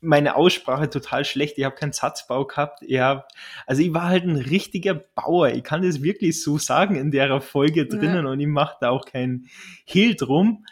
meine 0.00 0.36
Aussprache 0.36 0.90
total 0.90 1.24
schlecht. 1.24 1.58
Ich 1.58 1.64
habe 1.64 1.74
keinen 1.74 1.92
Satzbau 1.92 2.44
gehabt. 2.44 2.80
Ich 2.82 2.98
hab, 2.98 3.28
also 3.66 3.82
ich 3.82 3.92
war 3.92 4.04
halt 4.04 4.24
ein 4.24 4.36
richtiger 4.36 4.94
Bauer. 4.94 5.48
Ich 5.48 5.64
kann 5.64 5.82
das 5.82 6.02
wirklich 6.02 6.42
so 6.42 6.58
sagen 6.58 6.96
in 6.96 7.10
der 7.10 7.40
Folge 7.40 7.86
drinnen 7.86 8.24
ja. 8.24 8.30
und 8.30 8.40
ich 8.40 8.46
mache 8.46 8.76
da 8.80 8.90
auch 8.90 9.04
keinen 9.04 9.48
Hehl 9.84 10.14
drum. 10.14 10.64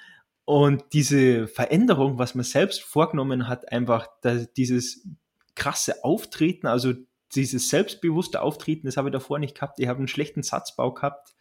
Und 0.45 0.85
diese 0.93 1.49
Veränderung, 1.49 2.19
was 2.19 2.35
man 2.35 2.45
selbst 2.45 2.83
vorgenommen 2.83 3.49
hat, 3.49 3.73
einfach 3.73 4.09
dieses 4.57 5.09
krasse 5.55 6.05
Auftreten, 6.05 6.67
also 6.67 6.93
dieses 7.35 7.69
selbstbewusste 7.69 8.43
Auftreten, 8.43 8.87
das 8.87 8.97
habe 8.97 9.09
ich 9.09 9.13
davor 9.13 9.39
nicht 9.39 9.55
gehabt. 9.55 9.79
Ich 9.79 9.89
habe 9.89 9.99
einen 9.99 10.09
schlechten 10.09 10.43
Satzbau 10.43 10.93
gehabt. 10.93 11.35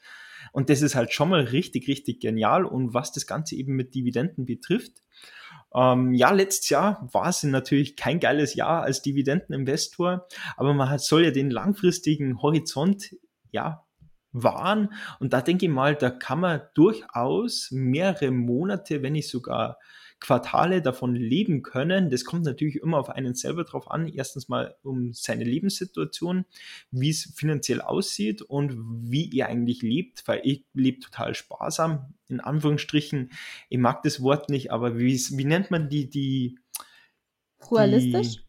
Und 0.51 0.69
das 0.69 0.81
ist 0.81 0.95
halt 0.95 1.13
schon 1.13 1.29
mal 1.29 1.41
richtig, 1.41 1.87
richtig 1.87 2.19
genial. 2.19 2.65
Und 2.65 2.93
was 2.93 3.11
das 3.11 3.27
Ganze 3.27 3.55
eben 3.55 3.75
mit 3.75 3.93
Dividenden 3.93 4.45
betrifft, 4.45 5.01
ähm, 5.75 6.13
ja, 6.13 6.31
letztes 6.31 6.69
Jahr 6.69 7.07
war 7.11 7.27
es 7.27 7.43
natürlich 7.43 7.95
kein 7.95 8.19
geiles 8.19 8.53
Jahr 8.55 8.83
als 8.83 9.01
Dividendeninvestor, 9.01 10.27
aber 10.55 10.73
man 10.73 10.99
soll 10.99 11.25
ja 11.25 11.31
den 11.31 11.49
langfristigen 11.49 12.41
Horizont 12.41 13.15
ja 13.51 13.85
waren. 14.33 14.93
Und 15.19 15.33
da 15.33 15.41
denke 15.41 15.65
ich 15.65 15.71
mal, 15.71 15.95
da 15.95 16.09
kann 16.09 16.41
man 16.41 16.61
durchaus 16.73 17.69
mehrere 17.71 18.31
Monate, 18.31 19.01
wenn 19.01 19.13
nicht 19.13 19.29
sogar 19.29 19.77
Quartale 20.19 20.81
davon 20.81 21.15
leben 21.15 21.63
können. 21.63 22.09
Das 22.09 22.23
kommt 22.23 22.45
natürlich 22.45 22.77
immer 22.77 22.97
auf 22.97 23.09
einen 23.09 23.35
selber 23.35 23.65
drauf 23.65 23.91
an. 23.91 24.07
Erstens 24.07 24.47
mal 24.47 24.75
um 24.81 25.11
seine 25.13 25.43
Lebenssituation, 25.43 26.45
wie 26.91 27.09
es 27.09 27.33
finanziell 27.35 27.81
aussieht 27.81 28.41
und 28.41 28.73
wie 29.11 29.37
er 29.37 29.47
eigentlich 29.47 29.81
lebt, 29.81 30.27
weil 30.27 30.41
ich 30.43 30.65
lebe 30.73 30.99
total 30.99 31.35
sparsam, 31.35 32.13
in 32.29 32.39
Anführungsstrichen. 32.39 33.31
Ich 33.69 33.77
mag 33.77 34.01
das 34.03 34.21
Wort 34.21 34.49
nicht, 34.49 34.71
aber 34.71 34.97
wie, 34.97 35.13
wie 35.13 35.45
nennt 35.45 35.71
man 35.71 35.89
die, 35.89 36.09
die, 36.09 36.57
Pluralistisch? 37.59 38.43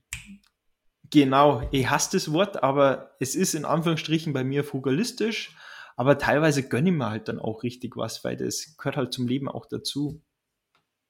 Genau, 1.10 1.68
ich 1.70 1.88
hasse 1.88 2.16
das 2.16 2.32
Wort, 2.32 2.62
aber 2.62 3.14
es 3.20 3.36
ist 3.36 3.54
in 3.54 3.64
Anführungsstrichen 3.64 4.32
bei 4.32 4.42
mir 4.42 4.64
frugalistisch. 4.64 5.56
Aber 5.96 6.18
teilweise 6.18 6.68
gönne 6.68 6.90
ich 6.90 6.96
mir 6.96 7.10
halt 7.10 7.28
dann 7.28 7.38
auch 7.38 7.62
richtig 7.62 7.96
was, 7.96 8.24
weil 8.24 8.36
das 8.36 8.76
gehört 8.76 8.96
halt 8.96 9.12
zum 9.12 9.28
Leben 9.28 9.48
auch 9.48 9.66
dazu. 9.66 10.20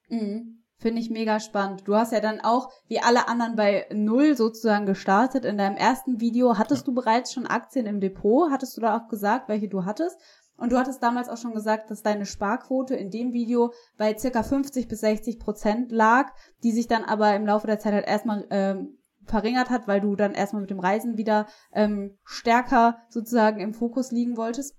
Mhm. 0.09 0.61
Finde 0.77 1.01
ich 1.01 1.09
mega 1.09 1.41
spannend. 1.41 1.87
Du 1.87 1.95
hast 1.95 2.13
ja 2.13 2.21
dann 2.21 2.41
auch, 2.41 2.69
wie 2.89 3.01
alle 3.01 3.29
anderen, 3.29 3.57
bei 3.57 3.87
Null 3.93 4.37
sozusagen 4.37 4.87
gestartet. 4.87 5.45
In 5.45 5.57
deinem 5.57 5.77
ersten 5.77 6.21
Video 6.21 6.59
hattest 6.59 6.87
du 6.87 6.93
bereits 6.93 7.33
schon 7.33 7.47
Aktien 7.47 7.87
im 7.87 8.01
Depot. 8.01 8.51
Hattest 8.51 8.77
du 8.77 8.81
da 8.81 8.99
auch 8.99 9.09
gesagt, 9.09 9.49
welche 9.49 9.69
du 9.69 9.85
hattest? 9.85 10.19
Und 10.57 10.73
du 10.73 10.79
hattest 10.79 11.03
damals 11.03 11.29
auch 11.29 11.37
schon 11.37 11.55
gesagt, 11.55 11.91
dass 11.91 12.03
deine 12.03 12.27
Sparquote 12.27 12.95
in 12.95 13.11
dem 13.11 13.33
Video 13.33 13.73
bei 13.97 14.17
circa 14.17 14.43
50 14.43 14.87
bis 14.87 15.01
60 15.01 15.39
Prozent 15.39 15.91
lag, 15.91 16.33
die 16.63 16.73
sich 16.73 16.87
dann 16.87 17.05
aber 17.05 17.35
im 17.35 17.47
Laufe 17.47 17.67
der 17.67 17.79
Zeit 17.79 17.95
halt 17.95 18.07
erstmal 18.07 18.47
ähm, 18.51 18.99
verringert 19.27 19.71
hat, 19.71 19.89
weil 19.89 20.01
du 20.01 20.17
dann 20.17 20.33
erstmal 20.33 20.63
mit 20.63 20.71
dem 20.71 20.81
Reisen 20.81 21.17
wieder 21.17 21.47
ähm, 21.73 22.19
stärker 22.25 22.99
sozusagen 23.09 23.61
im 23.61 23.75
Fokus 23.75 24.11
liegen 24.11 24.37
wolltest. 24.37 24.77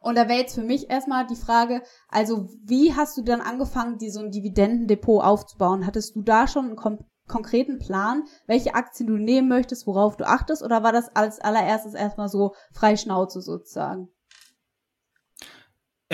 Und 0.00 0.16
da 0.16 0.28
wäre 0.28 0.40
jetzt 0.40 0.56
für 0.56 0.64
mich 0.64 0.90
erstmal 0.90 1.26
die 1.26 1.36
Frage, 1.36 1.82
also 2.08 2.48
wie 2.64 2.94
hast 2.94 3.16
du 3.16 3.22
dann 3.22 3.40
angefangen, 3.40 3.98
dir 3.98 4.10
so 4.10 4.20
ein 4.20 4.32
Dividendendepot 4.32 5.22
aufzubauen? 5.22 5.86
Hattest 5.86 6.16
du 6.16 6.22
da 6.22 6.46
schon 6.48 6.66
einen 6.66 6.76
kom 6.76 6.98
konkreten 7.28 7.78
Plan, 7.78 8.24
welche 8.46 8.74
Aktien 8.74 9.06
du 9.06 9.16
nehmen 9.16 9.48
möchtest, 9.48 9.86
worauf 9.86 10.16
du 10.16 10.26
achtest, 10.26 10.62
oder 10.62 10.82
war 10.82 10.92
das 10.92 11.08
als 11.14 11.40
allererstes 11.40 11.94
erstmal 11.94 12.28
so 12.28 12.52
frei 12.72 12.96
Schnauze 12.96 13.40
sozusagen? 13.40 14.08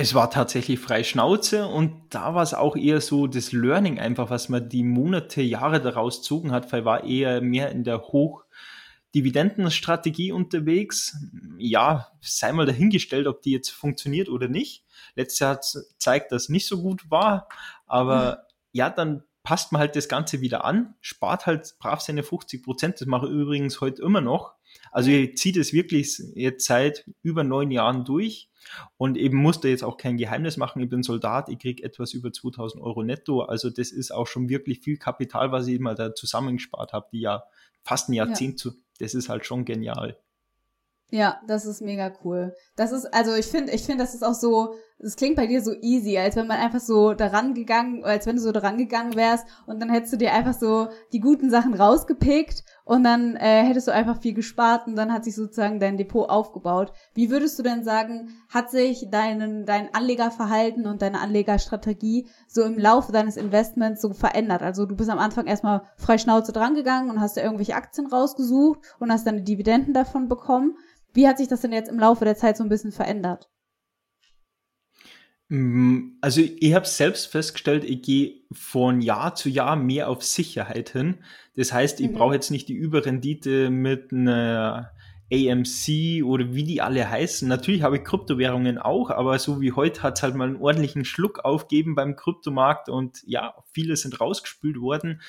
Es 0.00 0.14
war 0.14 0.30
tatsächlich 0.30 0.78
frei 0.78 1.02
Schnauze 1.02 1.66
und 1.66 1.92
da 2.10 2.32
war 2.32 2.44
es 2.44 2.54
auch 2.54 2.76
eher 2.76 3.00
so 3.00 3.26
das 3.26 3.50
Learning 3.50 3.98
einfach, 3.98 4.30
was 4.30 4.48
man 4.48 4.68
die 4.68 4.84
Monate, 4.84 5.42
Jahre 5.42 5.80
daraus 5.80 6.22
zogen 6.22 6.52
hat, 6.52 6.72
weil 6.72 6.84
war 6.84 7.02
eher 7.02 7.40
mehr 7.40 7.72
in 7.72 7.82
der 7.82 8.02
Hochdividendenstrategie 8.02 10.30
unterwegs. 10.30 11.16
Ja, 11.58 12.12
sei 12.20 12.52
mal 12.52 12.64
dahingestellt, 12.64 13.26
ob 13.26 13.42
die 13.42 13.50
jetzt 13.50 13.70
funktioniert 13.70 14.28
oder 14.28 14.46
nicht. 14.46 14.84
Letztes 15.16 15.40
Jahr 15.40 15.60
zeigt, 15.98 16.30
dass 16.30 16.48
nicht 16.48 16.68
so 16.68 16.80
gut 16.80 17.10
war, 17.10 17.48
aber 17.84 18.30
mhm. 18.30 18.36
ja, 18.74 18.90
dann 18.90 19.24
passt 19.42 19.72
man 19.72 19.80
halt 19.80 19.96
das 19.96 20.08
Ganze 20.08 20.40
wieder 20.40 20.64
an, 20.64 20.94
spart 21.00 21.46
halt 21.46 21.74
brav 21.80 22.02
seine 22.02 22.22
50 22.22 22.62
Prozent. 22.62 23.00
Das 23.00 23.08
mache 23.08 23.26
ich 23.26 23.32
übrigens 23.32 23.80
heute 23.80 24.00
immer 24.02 24.20
noch. 24.20 24.54
Also 24.92 25.10
ich 25.10 25.36
ziehe 25.36 25.58
das 25.58 25.72
wirklich 25.72 26.22
jetzt 26.36 26.66
seit 26.66 27.04
über 27.22 27.42
neun 27.42 27.72
Jahren 27.72 28.04
durch 28.04 28.47
und 28.96 29.16
eben 29.16 29.36
musste 29.38 29.68
jetzt 29.68 29.84
auch 29.84 29.96
kein 29.96 30.16
Geheimnis 30.16 30.56
machen, 30.56 30.82
ich 30.82 30.88
bin 30.88 31.02
Soldat, 31.02 31.48
ich 31.48 31.58
kriege 31.58 31.82
etwas 31.82 32.12
über 32.12 32.32
2000 32.32 32.82
Euro 32.82 33.02
netto. 33.02 33.42
Also 33.42 33.70
das 33.70 33.90
ist 33.90 34.10
auch 34.10 34.26
schon 34.26 34.48
wirklich 34.48 34.80
viel 34.80 34.96
Kapital, 34.96 35.52
was 35.52 35.66
ich 35.66 35.80
mal 35.80 35.94
da 35.94 36.14
zusammengespart 36.14 36.92
habe, 36.92 37.08
die 37.12 37.20
ja 37.20 37.44
fast 37.82 38.08
ein 38.08 38.14
Jahrzehnt 38.14 38.60
ja. 38.60 38.70
zu. 38.70 38.78
Das 38.98 39.14
ist 39.14 39.28
halt 39.28 39.46
schon 39.46 39.64
genial. 39.64 40.18
Ja, 41.10 41.40
das 41.46 41.64
ist 41.64 41.80
mega 41.80 42.12
cool. 42.24 42.54
Das 42.76 42.92
ist, 42.92 43.06
also 43.14 43.34
ich 43.34 43.46
finde, 43.46 43.72
ich 43.72 43.84
finde, 43.84 44.04
das 44.04 44.14
ist 44.14 44.22
auch 44.22 44.34
so, 44.34 44.74
es 45.00 45.16
klingt 45.16 45.36
bei 45.36 45.46
dir 45.46 45.62
so 45.62 45.72
easy, 45.80 46.18
als 46.18 46.36
wenn 46.36 46.48
man 46.48 46.58
einfach 46.58 46.80
so 46.80 47.14
daran 47.14 47.54
gegangen, 47.54 48.04
als 48.04 48.26
wenn 48.26 48.36
du 48.36 48.42
so 48.42 48.52
daran 48.52 48.76
gegangen 48.76 49.14
wärst 49.14 49.46
und 49.66 49.80
dann 49.80 49.90
hättest 49.90 50.12
du 50.12 50.16
dir 50.16 50.34
einfach 50.34 50.54
so 50.54 50.88
die 51.12 51.20
guten 51.20 51.50
Sachen 51.50 51.74
rausgepickt 51.74 52.64
und 52.84 53.04
dann 53.04 53.36
äh, 53.36 53.62
hättest 53.62 53.86
du 53.86 53.92
einfach 53.92 54.20
viel 54.20 54.34
gespart 54.34 54.86
und 54.86 54.96
dann 54.96 55.12
hat 55.12 55.24
sich 55.24 55.36
sozusagen 55.36 55.78
dein 55.78 55.96
Depot 55.96 56.28
aufgebaut. 56.28 56.92
Wie 57.14 57.30
würdest 57.30 57.58
du 57.58 57.62
denn 57.62 57.84
sagen, 57.84 58.30
hat 58.48 58.70
sich 58.70 59.08
deinen, 59.08 59.66
dein 59.66 59.94
Anlegerverhalten 59.94 60.86
und 60.86 61.00
deine 61.00 61.20
Anlegerstrategie 61.20 62.28
so 62.48 62.62
im 62.64 62.78
Laufe 62.78 63.12
deines 63.12 63.36
Investments 63.36 64.02
so 64.02 64.12
verändert? 64.12 64.62
Also 64.62 64.84
du 64.84 64.96
bist 64.96 65.10
am 65.10 65.18
Anfang 65.18 65.46
erstmal 65.46 65.82
frei 65.96 66.18
Schnauze 66.18 66.52
dran 66.52 66.74
gegangen 66.74 67.08
und 67.08 67.20
hast 67.20 67.36
dir 67.36 67.42
irgendwelche 67.42 67.76
Aktien 67.76 68.08
rausgesucht 68.08 68.80
und 68.98 69.12
hast 69.12 69.26
deine 69.26 69.42
Dividenden 69.42 69.94
davon 69.94 70.28
bekommen. 70.28 70.76
Wie 71.14 71.26
hat 71.26 71.38
sich 71.38 71.48
das 71.48 71.60
denn 71.60 71.72
jetzt 71.72 71.88
im 71.88 71.98
Laufe 71.98 72.24
der 72.24 72.36
Zeit 72.36 72.56
so 72.56 72.62
ein 72.62 72.68
bisschen 72.68 72.92
verändert? 72.92 73.48
Mm, 75.48 76.18
also 76.20 76.40
ich 76.40 76.74
habe 76.74 76.86
selbst 76.86 77.26
festgestellt, 77.26 77.84
ich 77.84 78.02
gehe 78.02 78.42
von 78.52 79.00
Jahr 79.00 79.34
zu 79.34 79.48
Jahr 79.48 79.76
mehr 79.76 80.10
auf 80.10 80.22
Sicherheit 80.22 80.90
hin. 80.90 81.18
Das 81.56 81.72
heißt, 81.72 82.00
ich 82.00 82.10
mhm. 82.10 82.14
brauche 82.14 82.34
jetzt 82.34 82.50
nicht 82.50 82.68
die 82.68 82.74
Überrendite 82.74 83.70
mit 83.70 84.12
einer 84.12 84.92
AMC 85.32 86.22
oder 86.24 86.54
wie 86.54 86.64
die 86.64 86.80
alle 86.80 87.08
heißen. 87.08 87.48
Natürlich 87.48 87.82
habe 87.82 87.96
ich 87.96 88.04
Kryptowährungen 88.04 88.78
auch, 88.78 89.10
aber 89.10 89.38
so 89.38 89.60
wie 89.60 89.72
heute 89.72 90.02
hat 90.02 90.18
es 90.18 90.22
halt 90.22 90.34
mal 90.34 90.48
einen 90.48 90.56
ordentlichen 90.56 91.04
Schluck 91.04 91.44
aufgeben 91.44 91.94
beim 91.94 92.16
Kryptomarkt 92.16 92.88
und 92.88 93.22
ja, 93.26 93.54
viele 93.72 93.96
sind 93.96 94.20
rausgespült 94.20 94.80
worden. 94.80 95.20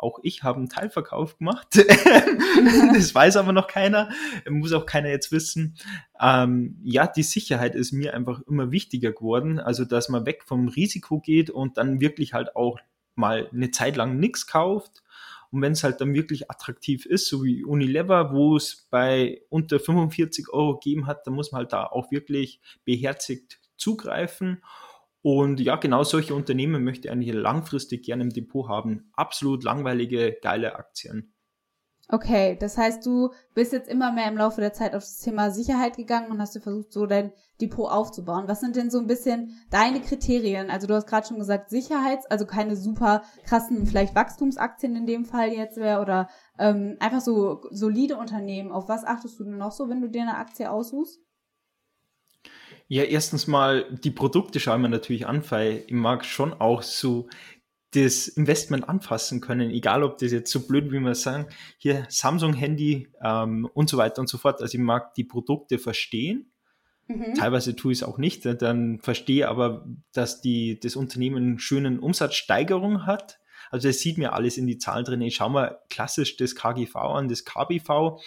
Auch 0.00 0.18
ich 0.22 0.42
habe 0.42 0.58
einen 0.58 0.68
Teilverkauf 0.68 1.38
gemacht. 1.38 1.68
das 2.94 3.14
weiß 3.14 3.36
aber 3.36 3.52
noch 3.52 3.66
keiner. 3.66 4.10
Muss 4.48 4.72
auch 4.72 4.86
keiner 4.86 5.10
jetzt 5.10 5.30
wissen. 5.30 5.76
Ähm, 6.20 6.78
ja, 6.82 7.06
die 7.06 7.22
Sicherheit 7.22 7.74
ist 7.74 7.92
mir 7.92 8.14
einfach 8.14 8.40
immer 8.48 8.72
wichtiger 8.72 9.12
geworden. 9.12 9.60
Also, 9.60 9.84
dass 9.84 10.08
man 10.08 10.26
weg 10.26 10.42
vom 10.44 10.68
Risiko 10.68 11.20
geht 11.20 11.50
und 11.50 11.76
dann 11.76 12.00
wirklich 12.00 12.32
halt 12.32 12.56
auch 12.56 12.78
mal 13.14 13.48
eine 13.52 13.70
Zeit 13.70 13.96
lang 13.96 14.18
nichts 14.18 14.46
kauft. 14.46 15.02
Und 15.50 15.62
wenn 15.62 15.72
es 15.72 15.82
halt 15.82 16.00
dann 16.00 16.14
wirklich 16.14 16.50
attraktiv 16.50 17.06
ist, 17.06 17.26
so 17.26 17.44
wie 17.44 17.64
Unilever, 17.64 18.32
wo 18.32 18.56
es 18.56 18.86
bei 18.90 19.42
unter 19.48 19.80
45 19.80 20.48
Euro 20.50 20.78
gegeben 20.78 21.06
hat, 21.06 21.26
dann 21.26 21.34
muss 21.34 21.52
man 21.52 21.60
halt 21.60 21.72
da 21.72 21.86
auch 21.86 22.10
wirklich 22.10 22.60
beherzigt 22.84 23.60
zugreifen. 23.76 24.62
Und 25.22 25.60
ja, 25.60 25.76
genau 25.76 26.02
solche 26.02 26.34
Unternehmen 26.34 26.82
möchte 26.82 27.08
ich 27.08 27.12
eigentlich 27.12 27.34
langfristig 27.34 28.04
gerne 28.04 28.22
im 28.22 28.30
Depot 28.30 28.68
haben. 28.68 29.10
Absolut 29.12 29.64
langweilige, 29.64 30.38
geile 30.40 30.76
Aktien. 30.76 31.34
Okay, 32.12 32.56
das 32.58 32.76
heißt, 32.76 33.06
du 33.06 33.30
bist 33.54 33.72
jetzt 33.72 33.88
immer 33.88 34.10
mehr 34.10 34.26
im 34.26 34.36
Laufe 34.36 34.60
der 34.60 34.72
Zeit 34.72 34.96
auf 34.96 35.02
das 35.02 35.18
Thema 35.18 35.52
Sicherheit 35.52 35.96
gegangen 35.96 36.32
und 36.32 36.40
hast 36.40 36.56
du 36.56 36.60
versucht, 36.60 36.92
so 36.92 37.06
dein 37.06 37.32
Depot 37.60 37.88
aufzubauen. 37.88 38.48
Was 38.48 38.58
sind 38.58 38.74
denn 38.74 38.90
so 38.90 38.98
ein 38.98 39.06
bisschen 39.06 39.54
deine 39.70 40.00
Kriterien? 40.00 40.70
Also 40.70 40.88
du 40.88 40.94
hast 40.94 41.06
gerade 41.06 41.28
schon 41.28 41.38
gesagt, 41.38 41.70
Sicherheits, 41.70 42.26
also 42.26 42.46
keine 42.46 42.74
super 42.74 43.22
krassen, 43.44 43.86
vielleicht 43.86 44.16
Wachstumsaktien 44.16 44.96
in 44.96 45.06
dem 45.06 45.24
Fall 45.24 45.52
jetzt 45.52 45.76
wäre 45.76 46.00
oder 46.00 46.28
ähm, 46.58 46.96
einfach 46.98 47.20
so 47.20 47.60
solide 47.70 48.16
Unternehmen. 48.16 48.72
Auf 48.72 48.88
was 48.88 49.04
achtest 49.04 49.38
du 49.38 49.44
denn 49.44 49.58
noch 49.58 49.72
so, 49.72 49.88
wenn 49.88 50.00
du 50.00 50.08
dir 50.08 50.22
eine 50.22 50.36
Aktie 50.36 50.68
aussuchst? 50.68 51.20
Ja, 52.92 53.04
erstens 53.04 53.46
mal, 53.46 53.86
die 54.02 54.10
Produkte 54.10 54.58
schauen 54.58 54.82
wir 54.82 54.88
natürlich 54.88 55.24
an, 55.24 55.48
weil 55.48 55.84
ich 55.86 55.92
mag 55.92 56.24
schon 56.24 56.52
auch 56.52 56.82
so 56.82 57.28
das 57.92 58.26
Investment 58.26 58.88
anfassen 58.88 59.40
können, 59.40 59.70
egal 59.70 60.02
ob 60.02 60.18
das 60.18 60.32
jetzt 60.32 60.50
so 60.50 60.66
blöd, 60.66 60.90
wie 60.90 60.98
wir 60.98 61.14
sagen, 61.14 61.46
hier 61.78 62.04
Samsung-Handy 62.08 63.06
ähm, 63.22 63.70
und 63.74 63.88
so 63.88 63.96
weiter 63.96 64.20
und 64.20 64.28
so 64.28 64.38
fort. 64.38 64.60
Also 64.60 64.76
ich 64.76 64.82
mag 64.82 65.14
die 65.14 65.22
Produkte 65.22 65.78
verstehen. 65.78 66.50
Mhm. 67.06 67.34
Teilweise 67.34 67.76
tue 67.76 67.92
ich 67.92 67.98
es 67.98 68.02
auch 68.02 68.18
nicht, 68.18 68.44
dann 68.44 68.98
verstehe 68.98 69.46
aber, 69.46 69.86
dass 70.12 70.40
die, 70.40 70.80
das 70.80 70.96
Unternehmen 70.96 71.36
einen 71.36 71.58
schönen 71.60 72.00
Umsatzsteigerung 72.00 73.06
hat. 73.06 73.38
Also 73.70 73.86
das 73.86 74.00
sieht 74.00 74.18
mir 74.18 74.32
alles 74.32 74.58
in 74.58 74.66
die 74.66 74.78
Zahlen 74.78 75.04
drin. 75.04 75.20
Ich 75.20 75.36
schaue 75.36 75.50
mal 75.50 75.78
klassisch 75.90 76.36
das 76.38 76.56
KGV 76.56 76.96
an, 76.96 77.28
das 77.28 77.44
KBV 77.44 78.18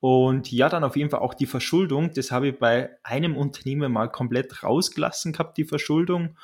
und 0.00 0.52
ja, 0.52 0.68
dann 0.68 0.84
auf 0.84 0.96
jeden 0.96 1.10
Fall 1.10 1.20
auch 1.20 1.34
die 1.34 1.46
Verschuldung. 1.46 2.12
Das 2.14 2.30
habe 2.30 2.48
ich 2.48 2.58
bei 2.58 2.90
einem 3.02 3.36
Unternehmen 3.36 3.92
mal 3.92 4.08
komplett 4.08 4.62
rausgelassen 4.62 5.32
gehabt, 5.32 5.56
die 5.58 5.64
Verschuldung. 5.64 6.36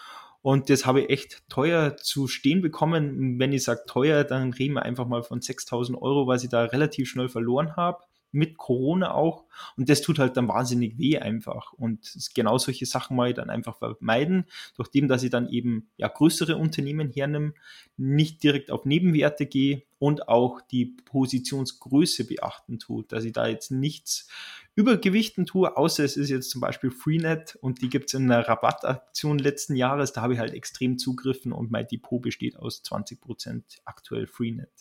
Und 0.42 0.68
das 0.70 0.84
habe 0.84 1.02
ich 1.02 1.10
echt 1.10 1.48
teuer 1.48 1.96
zu 1.96 2.26
stehen 2.26 2.60
bekommen. 2.60 3.38
Wenn 3.38 3.52
ich 3.52 3.64
sage 3.64 3.82
teuer, 3.86 4.24
dann 4.24 4.52
reden 4.52 4.74
wir 4.74 4.82
einfach 4.82 5.06
mal 5.06 5.22
von 5.22 5.40
6000 5.40 6.00
Euro, 6.00 6.26
was 6.26 6.44
ich 6.44 6.50
da 6.50 6.64
relativ 6.64 7.08
schnell 7.08 7.28
verloren 7.28 7.76
habe 7.76 8.04
mit 8.34 8.58
Corona 8.58 9.14
auch. 9.14 9.44
Und 9.76 9.88
das 9.88 10.02
tut 10.02 10.18
halt 10.18 10.36
dann 10.36 10.48
wahnsinnig 10.48 10.98
weh 10.98 11.18
einfach. 11.18 11.72
Und 11.72 12.12
genau 12.34 12.58
solche 12.58 12.86
Sachen 12.86 13.16
mal 13.16 13.32
dann 13.32 13.50
einfach 13.50 13.78
vermeiden, 13.78 14.46
durch 14.76 14.88
dem, 14.88 15.08
dass 15.08 15.22
ich 15.22 15.30
dann 15.30 15.48
eben 15.48 15.88
ja 15.96 16.08
größere 16.08 16.56
Unternehmen 16.56 17.10
hernehme, 17.10 17.54
nicht 17.96 18.42
direkt 18.42 18.70
auf 18.70 18.84
Nebenwerte 18.84 19.46
gehe 19.46 19.82
und 19.98 20.28
auch 20.28 20.60
die 20.60 20.84
Positionsgröße 20.84 22.26
beachten 22.26 22.78
tue, 22.78 23.04
dass 23.04 23.24
ich 23.24 23.32
da 23.32 23.46
jetzt 23.46 23.70
nichts 23.70 24.28
übergewichten 24.74 25.46
tue, 25.46 25.76
außer 25.76 26.04
es 26.04 26.16
ist 26.16 26.30
jetzt 26.30 26.50
zum 26.50 26.60
Beispiel 26.60 26.90
Freenet 26.90 27.56
und 27.60 27.80
die 27.80 27.88
gibt 27.88 28.10
es 28.10 28.14
in 28.14 28.30
einer 28.30 28.46
Rabattaktion 28.46 29.38
letzten 29.38 29.76
Jahres, 29.76 30.12
da 30.12 30.22
habe 30.22 30.34
ich 30.34 30.40
halt 30.40 30.52
extrem 30.52 30.98
zugriffen 30.98 31.52
und 31.52 31.70
mein 31.70 31.86
Depot 31.86 32.20
besteht 32.20 32.56
aus 32.56 32.82
20% 32.84 33.62
aktuell 33.84 34.26
Freenet. 34.26 34.72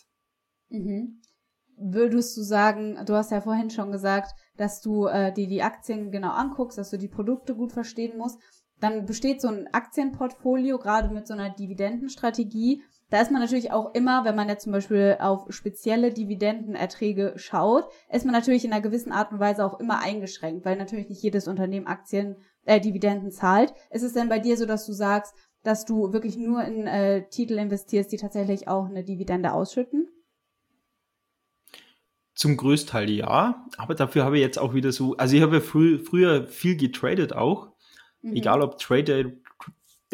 Mhm 0.68 1.20
würdest 1.76 2.36
du 2.36 2.42
sagen, 2.42 2.98
du 3.06 3.14
hast 3.14 3.30
ja 3.30 3.40
vorhin 3.40 3.70
schon 3.70 3.92
gesagt, 3.92 4.32
dass 4.56 4.80
du 4.80 5.06
äh, 5.06 5.32
dir 5.32 5.48
die 5.48 5.62
Aktien 5.62 6.10
genau 6.10 6.30
anguckst, 6.30 6.78
dass 6.78 6.90
du 6.90 6.98
die 6.98 7.08
Produkte 7.08 7.54
gut 7.54 7.72
verstehen 7.72 8.16
musst, 8.16 8.38
dann 8.80 9.06
besteht 9.06 9.40
so 9.40 9.48
ein 9.48 9.68
Aktienportfolio 9.72 10.78
gerade 10.78 11.08
mit 11.08 11.26
so 11.26 11.34
einer 11.34 11.50
Dividendenstrategie. 11.50 12.82
Da 13.10 13.20
ist 13.20 13.30
man 13.30 13.40
natürlich 13.40 13.70
auch 13.70 13.94
immer, 13.94 14.24
wenn 14.24 14.34
man 14.34 14.48
jetzt 14.48 14.64
zum 14.64 14.72
Beispiel 14.72 15.16
auf 15.20 15.46
spezielle 15.50 16.12
Dividendenerträge 16.12 17.34
schaut, 17.36 17.88
ist 18.10 18.24
man 18.24 18.34
natürlich 18.34 18.64
in 18.64 18.72
einer 18.72 18.82
gewissen 18.82 19.12
Art 19.12 19.32
und 19.32 19.40
Weise 19.40 19.64
auch 19.64 19.78
immer 19.78 20.00
eingeschränkt, 20.00 20.64
weil 20.64 20.76
natürlich 20.76 21.08
nicht 21.08 21.22
jedes 21.22 21.46
Unternehmen 21.46 21.86
Aktien, 21.86 22.36
äh, 22.64 22.80
Dividenden 22.80 23.30
zahlt. 23.30 23.72
Ist 23.90 24.02
es 24.02 24.14
denn 24.14 24.28
bei 24.28 24.38
dir 24.38 24.56
so, 24.56 24.66
dass 24.66 24.86
du 24.86 24.92
sagst, 24.92 25.34
dass 25.62 25.84
du 25.84 26.12
wirklich 26.12 26.36
nur 26.36 26.62
in 26.64 26.86
äh, 26.86 27.28
Titel 27.28 27.58
investierst, 27.58 28.12
die 28.12 28.16
tatsächlich 28.16 28.68
auch 28.68 28.86
eine 28.86 29.04
Dividende 29.04 29.52
ausschütten? 29.52 30.08
Zum 32.34 32.56
Größteil 32.56 33.10
ja, 33.10 33.64
aber 33.76 33.94
dafür 33.94 34.24
habe 34.24 34.36
ich 34.36 34.42
jetzt 34.42 34.58
auch 34.58 34.74
wieder 34.74 34.90
so, 34.90 35.16
also 35.16 35.36
ich 35.36 35.42
habe 35.42 35.56
ja 35.56 35.60
frü 35.60 35.98
früher 35.98 36.48
viel 36.48 36.76
getradet 36.76 37.32
auch, 37.32 37.68
mhm. 38.22 38.34
egal 38.34 38.60
ob 38.60 38.78
Trader 38.78 39.24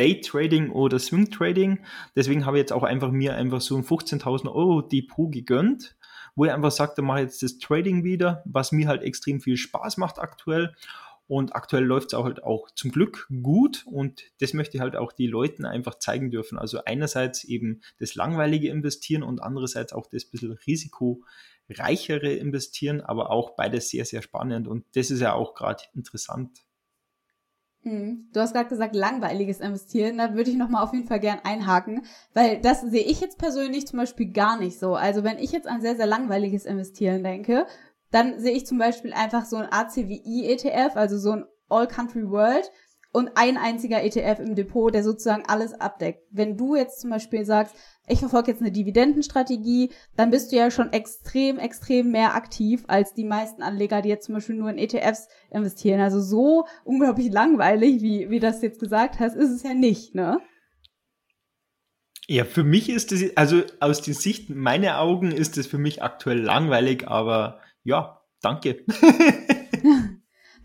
Day 0.00 0.20
Trading 0.22 0.70
oder 0.70 0.98
Swing 0.98 1.30
Trading. 1.30 1.84
Deswegen 2.16 2.46
habe 2.46 2.56
ich 2.56 2.62
jetzt 2.62 2.72
auch 2.72 2.84
einfach 2.84 3.10
mir 3.10 3.34
einfach 3.34 3.60
so 3.60 3.76
ein 3.76 3.84
15.000 3.84 4.50
Euro 4.50 4.80
Depot 4.80 5.30
gegönnt, 5.30 5.94
wo 6.34 6.46
ich 6.46 6.52
einfach 6.52 6.70
sagte, 6.70 7.02
mache 7.02 7.20
jetzt 7.20 7.42
das 7.42 7.58
Trading 7.58 8.02
wieder, 8.02 8.42
was 8.46 8.72
mir 8.72 8.88
halt 8.88 9.02
extrem 9.02 9.42
viel 9.42 9.58
Spaß 9.58 9.98
macht 9.98 10.18
aktuell. 10.18 10.74
Und 11.26 11.54
aktuell 11.54 11.84
läuft 11.84 12.08
es 12.08 12.14
auch 12.14 12.24
halt 12.24 12.42
auch 12.42 12.70
zum 12.72 12.90
Glück 12.90 13.28
gut 13.42 13.84
und 13.86 14.24
das 14.40 14.52
möchte 14.52 14.76
ich 14.76 14.80
halt 14.80 14.96
auch 14.96 15.12
die 15.12 15.28
Leuten 15.28 15.64
einfach 15.64 15.96
zeigen 15.98 16.32
dürfen. 16.32 16.58
Also 16.58 16.82
einerseits 16.84 17.44
eben 17.44 17.82
das 18.00 18.16
langweilige 18.16 18.68
Investieren 18.68 19.22
und 19.22 19.40
andererseits 19.40 19.92
auch 19.92 20.08
das 20.08 20.24
bisschen 20.24 20.56
risikoreichere 21.70 22.32
Investieren, 22.32 23.00
aber 23.00 23.30
auch 23.30 23.50
beides 23.50 23.88
sehr, 23.88 24.04
sehr 24.04 24.22
spannend 24.22 24.68
und 24.68 24.84
das 24.94 25.10
ist 25.10 25.20
ja 25.20 25.32
auch 25.32 25.54
gerade 25.54 25.84
interessant. 25.94 26.50
Hm. 27.82 28.28
Du 28.34 28.40
hast 28.40 28.52
gerade 28.52 28.68
gesagt, 28.68 28.94
langweiliges 28.94 29.60
Investieren. 29.60 30.18
Da 30.18 30.34
würde 30.34 30.50
ich 30.50 30.56
nochmal 30.56 30.84
auf 30.84 30.92
jeden 30.92 31.06
Fall 31.06 31.20
gern 31.20 31.40
einhaken, 31.44 32.04
weil 32.34 32.60
das 32.60 32.82
sehe 32.82 33.04
ich 33.04 33.20
jetzt 33.20 33.38
persönlich 33.38 33.86
zum 33.86 33.98
Beispiel 33.98 34.30
gar 34.30 34.58
nicht 34.58 34.78
so. 34.78 34.96
Also 34.96 35.24
wenn 35.24 35.38
ich 35.38 35.52
jetzt 35.52 35.66
an 35.66 35.80
sehr, 35.80 35.96
sehr 35.96 36.06
langweiliges 36.06 36.66
Investieren 36.66 37.24
denke, 37.24 37.66
dann 38.10 38.38
sehe 38.38 38.52
ich 38.52 38.66
zum 38.66 38.76
Beispiel 38.76 39.14
einfach 39.14 39.46
so 39.46 39.56
ein 39.56 39.68
ACWI-ETF, 39.70 40.96
also 40.96 41.16
so 41.16 41.32
ein 41.32 41.44
All 41.70 41.88
Country 41.88 42.28
World 42.28 42.70
und 43.12 43.30
ein 43.34 43.56
einziger 43.56 44.02
ETF 44.02 44.38
im 44.40 44.54
Depot, 44.54 44.92
der 44.94 45.02
sozusagen 45.02 45.42
alles 45.46 45.74
abdeckt. 45.74 46.22
Wenn 46.30 46.56
du 46.56 46.76
jetzt 46.76 47.00
zum 47.00 47.10
Beispiel 47.10 47.44
sagst, 47.44 47.74
ich 48.06 48.20
verfolge 48.20 48.52
jetzt 48.52 48.60
eine 48.60 48.72
Dividendenstrategie, 48.72 49.90
dann 50.16 50.30
bist 50.30 50.52
du 50.52 50.56
ja 50.56 50.70
schon 50.70 50.92
extrem, 50.92 51.58
extrem 51.58 52.10
mehr 52.10 52.34
aktiv 52.34 52.84
als 52.86 53.14
die 53.14 53.24
meisten 53.24 53.62
Anleger, 53.62 54.02
die 54.02 54.08
jetzt 54.08 54.26
zum 54.26 54.36
Beispiel 54.36 54.56
nur 54.56 54.70
in 54.70 54.78
ETFs 54.78 55.28
investieren. 55.50 56.00
Also 56.00 56.20
so 56.20 56.66
unglaublich 56.84 57.32
langweilig, 57.32 58.00
wie, 58.02 58.30
wie 58.30 58.40
das 58.40 58.62
jetzt 58.62 58.80
gesagt 58.80 59.18
hast, 59.18 59.34
ist 59.34 59.50
es 59.50 59.62
ja 59.62 59.74
nicht, 59.74 60.14
ne? 60.14 60.40
Ja, 62.28 62.44
für 62.44 62.62
mich 62.62 62.88
ist 62.88 63.10
es, 63.10 63.36
also 63.36 63.62
aus 63.80 64.02
der 64.02 64.14
Sicht 64.14 64.50
meiner 64.50 65.00
Augen 65.00 65.32
ist 65.32 65.58
es 65.58 65.66
für 65.66 65.78
mich 65.78 66.00
aktuell 66.02 66.40
langweilig, 66.40 67.08
aber 67.08 67.58
ja, 67.82 68.20
danke. 68.40 68.84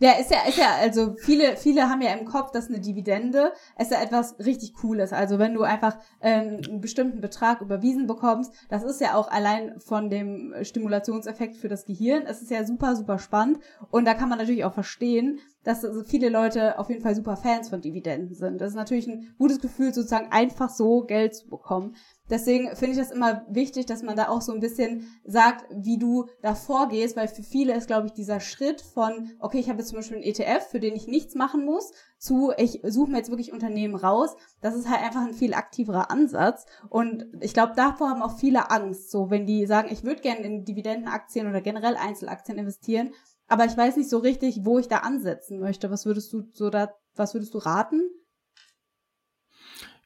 Ja, 0.05 0.12
ist 0.19 0.29
ja, 0.29 0.45
ist 0.47 0.59
ja, 0.59 0.75
also 0.79 1.15
viele, 1.17 1.57
viele 1.57 1.89
haben 1.89 2.00
ja 2.00 2.13
im 2.13 2.25
Kopf, 2.25 2.51
dass 2.51 2.67
eine 2.67 2.79
Dividende 2.79 3.53
ist 3.79 3.89
ja 3.89 4.03
etwas 4.03 4.38
richtig 4.38 4.75
Cooles. 4.75 5.12
Also 5.12 5.39
wenn 5.39 5.55
du 5.55 5.63
einfach 5.63 5.97
ähm, 6.21 6.62
einen 6.63 6.79
bestimmten 6.79 7.21
Betrag 7.21 7.62
überwiesen 7.62 8.05
bekommst, 8.05 8.53
das 8.69 8.83
ist 8.83 9.01
ja 9.01 9.15
auch 9.15 9.31
allein 9.31 9.79
von 9.79 10.12
dem 10.12 10.53
Stimulationseffekt 10.62 11.55
für 11.55 11.69
das 11.69 11.85
Gehirn, 11.85 12.27
es 12.27 12.43
ist 12.43 12.51
ja 12.51 12.63
super, 12.65 12.95
super 12.95 13.17
spannend. 13.17 13.57
Und 13.89 14.05
da 14.05 14.13
kann 14.13 14.29
man 14.29 14.38
natürlich 14.38 14.63
auch 14.63 14.75
verstehen, 14.75 15.39
dass 15.63 15.83
viele 16.05 16.29
Leute 16.29 16.77
auf 16.77 16.89
jeden 16.89 17.01
Fall 17.01 17.15
super 17.15 17.35
Fans 17.35 17.69
von 17.69 17.81
Dividenden 17.81 18.35
sind. 18.35 18.62
Das 18.62 18.69
ist 18.69 18.75
natürlich 18.75 19.07
ein 19.07 19.33
gutes 19.39 19.59
Gefühl, 19.59 19.91
sozusagen 19.91 20.31
einfach 20.31 20.69
so 20.69 21.01
Geld 21.01 21.33
zu 21.33 21.50
bekommen. 21.50 21.95
Deswegen 22.29 22.75
finde 22.75 22.94
ich 22.94 22.98
das 22.98 23.12
immer 23.12 23.46
wichtig, 23.48 23.86
dass 23.86 24.01
man 24.01 24.15
da 24.15 24.29
auch 24.29 24.41
so 24.41 24.51
ein 24.51 24.60
bisschen 24.60 25.08
sagt, 25.25 25.65
wie 25.72 26.00
du 26.00 26.25
da 26.41 26.55
vorgehst, 26.55 27.15
weil 27.15 27.27
für 27.27 27.44
viele 27.44 27.75
ist, 27.75 27.88
glaube 27.88 28.08
ich, 28.08 28.13
dieser 28.13 28.39
Schritt 28.39 28.82
von, 28.82 29.29
okay, 29.39 29.60
ich 29.60 29.70
habe 29.70 29.79
jetzt 29.79 29.89
zum 29.89 29.98
Beispiel 29.98 30.17
einen 30.17 30.25
ETF, 30.25 30.67
für 30.67 30.79
den 30.79 30.96
ich 30.96 31.08
nichts 31.08 31.36
machen 31.36 31.65
muss, 31.65 31.91
zu, 32.17 32.51
ich 32.58 32.82
suche 32.84 33.12
mir 33.12 33.17
jetzt 33.17 33.29
wirklich 33.29 33.53
Unternehmen 33.53 33.96
raus. 33.96 34.36
Das 34.62 34.75
ist 34.75 34.89
halt 34.89 35.03
einfach 35.03 35.22
ein 35.22 35.36
viel 35.36 35.53
aktiverer 35.53 36.10
Ansatz. 36.10 36.65
Und 36.89 37.27
ich 37.41 37.53
glaube, 37.53 37.74
davor 37.75 38.10
haben 38.10 38.24
auch 38.24 38.39
viele 38.39 38.72
Angst. 38.72 39.12
So, 39.12 39.29
wenn 39.29 39.46
die 39.46 39.67
sagen, 39.67 39.89
ich 39.91 40.03
würde 40.03 40.22
gerne 40.22 40.41
in 40.41 40.65
Dividendenaktien 40.65 41.48
oder 41.48 41.62
generell 41.62 41.96
Einzelaktien 41.96 42.58
investieren, 42.58 43.12
aber 43.48 43.65
ich 43.65 43.77
weiß 43.77 43.98
nicht 43.98 44.10
so 44.10 44.17
richtig, 44.17 44.65
wo 44.65 44.79
ich 44.79 44.88
da 44.88 44.98
ansetzen 44.98 45.60
möchte. 45.60 45.91
Was 45.91 46.05
würdest 46.05 46.34
du 46.34 46.44
so 46.53 46.72
da, 46.72 46.94
was 47.15 47.36
würdest 47.36 47.53
du 47.53 47.60
raten? 47.60 48.01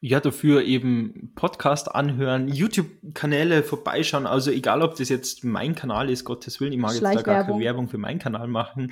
Ja, 0.01 0.21
dafür 0.21 0.63
eben 0.63 1.33
Podcast 1.35 1.93
anhören, 1.93 2.47
YouTube-Kanäle 2.47 3.63
vorbeischauen. 3.63 4.25
Also 4.25 4.49
egal, 4.49 4.81
ob 4.81 4.95
das 4.95 5.09
jetzt 5.09 5.43
mein 5.43 5.75
Kanal 5.75 6.09
ist, 6.09 6.23
Gottes 6.23 6.61
Willen, 6.61 6.71
ich 6.71 6.79
mag 6.79 6.93
jetzt 6.93 7.03
da 7.03 7.21
gar 7.21 7.43
keine 7.43 7.59
Werbung 7.59 7.89
für 7.89 7.97
meinen 7.97 8.19
Kanal 8.19 8.47
machen. 8.47 8.91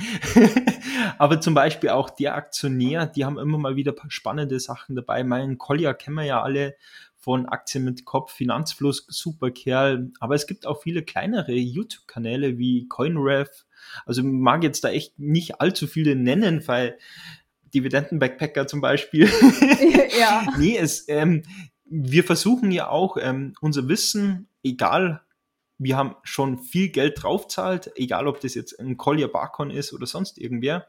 Aber 1.17 1.39
zum 1.39 1.53
Beispiel 1.53 1.91
auch 1.91 2.09
der 2.09 2.35
Aktionär, 2.35 3.05
die 3.05 3.23
haben 3.23 3.39
immer 3.39 3.57
mal 3.57 3.77
wieder 3.77 3.95
spannende 4.09 4.59
Sachen 4.59 4.97
dabei. 4.97 5.23
Meinen 5.23 5.57
Collier 5.57 5.93
kennen 5.93 6.17
wir 6.17 6.25
ja 6.25 6.41
alle 6.41 6.75
von 7.15 7.45
Aktien 7.45 7.85
mit 7.85 8.03
Kopf, 8.03 8.33
Finanzfluss, 8.33 9.05
super 9.07 9.51
Kerl. 9.51 10.11
Aber 10.19 10.35
es 10.35 10.45
gibt 10.45 10.65
auch 10.65 10.81
viele 10.81 11.03
kleinere 11.03 11.53
YouTube-Kanäle 11.53 12.57
wie 12.57 12.87
CoinRev. 12.89 13.49
Also 14.05 14.23
mag 14.23 14.63
jetzt 14.63 14.83
da 14.83 14.89
echt 14.89 15.17
nicht 15.19 15.61
allzu 15.61 15.87
viele 15.87 16.17
nennen, 16.17 16.67
weil 16.67 16.97
Dividenden-Backpacker 17.79 18.67
zum 18.67 18.81
Beispiel. 18.81 19.25
ja. 20.19 20.47
nee, 20.57 20.77
es, 20.77 21.07
ähm, 21.07 21.43
wir 21.85 22.23
versuchen 22.23 22.71
ja 22.71 22.89
auch 22.89 23.17
ähm, 23.19 23.53
unser 23.61 23.87
Wissen, 23.87 24.49
egal, 24.63 25.21
wir 25.77 25.95
haben 25.95 26.15
schon 26.23 26.59
viel 26.59 26.89
Geld 26.89 27.21
draufzahlt, 27.21 27.91
egal 27.95 28.27
ob 28.27 28.41
das 28.41 28.55
jetzt 28.55 28.79
ein 28.79 28.97
Collier 28.97 29.27
Barcon 29.27 29.69
ist 29.69 29.93
oder 29.93 30.07
sonst 30.07 30.37
irgendwer, 30.37 30.87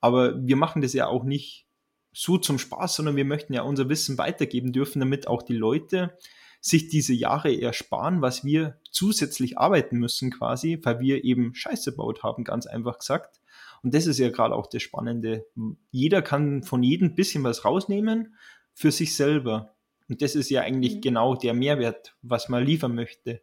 aber 0.00 0.44
wir 0.44 0.56
machen 0.56 0.82
das 0.82 0.94
ja 0.94 1.06
auch 1.06 1.24
nicht 1.24 1.66
so 2.12 2.38
zum 2.38 2.58
Spaß, 2.58 2.96
sondern 2.96 3.16
wir 3.16 3.24
möchten 3.24 3.54
ja 3.54 3.62
unser 3.62 3.88
Wissen 3.88 4.18
weitergeben 4.18 4.72
dürfen, 4.72 5.00
damit 5.00 5.26
auch 5.28 5.42
die 5.42 5.56
Leute 5.56 6.16
sich 6.60 6.88
diese 6.88 7.12
Jahre 7.12 7.60
ersparen, 7.60 8.22
was 8.22 8.44
wir 8.44 8.78
zusätzlich 8.90 9.58
arbeiten 9.58 9.98
müssen 9.98 10.30
quasi, 10.30 10.78
weil 10.82 11.00
wir 11.00 11.24
eben 11.24 11.54
Scheiße 11.54 11.92
baut 11.92 12.22
haben, 12.22 12.44
ganz 12.44 12.66
einfach 12.66 12.98
gesagt. 12.98 13.40
Und 13.82 13.94
das 13.94 14.06
ist 14.06 14.18
ja 14.18 14.30
gerade 14.30 14.54
auch 14.54 14.66
das 14.66 14.82
Spannende. 14.82 15.46
Jeder 15.90 16.22
kann 16.22 16.62
von 16.62 16.82
jedem 16.82 17.08
ein 17.08 17.14
bisschen 17.14 17.44
was 17.44 17.64
rausnehmen 17.64 18.34
für 18.72 18.90
sich 18.90 19.16
selber. 19.16 19.74
Und 20.08 20.22
das 20.22 20.34
ist 20.34 20.50
ja 20.50 20.62
eigentlich 20.62 20.96
mhm. 20.96 21.00
genau 21.00 21.34
der 21.34 21.54
Mehrwert, 21.54 22.16
was 22.22 22.48
man 22.48 22.64
liefern 22.64 22.94
möchte. 22.94 23.42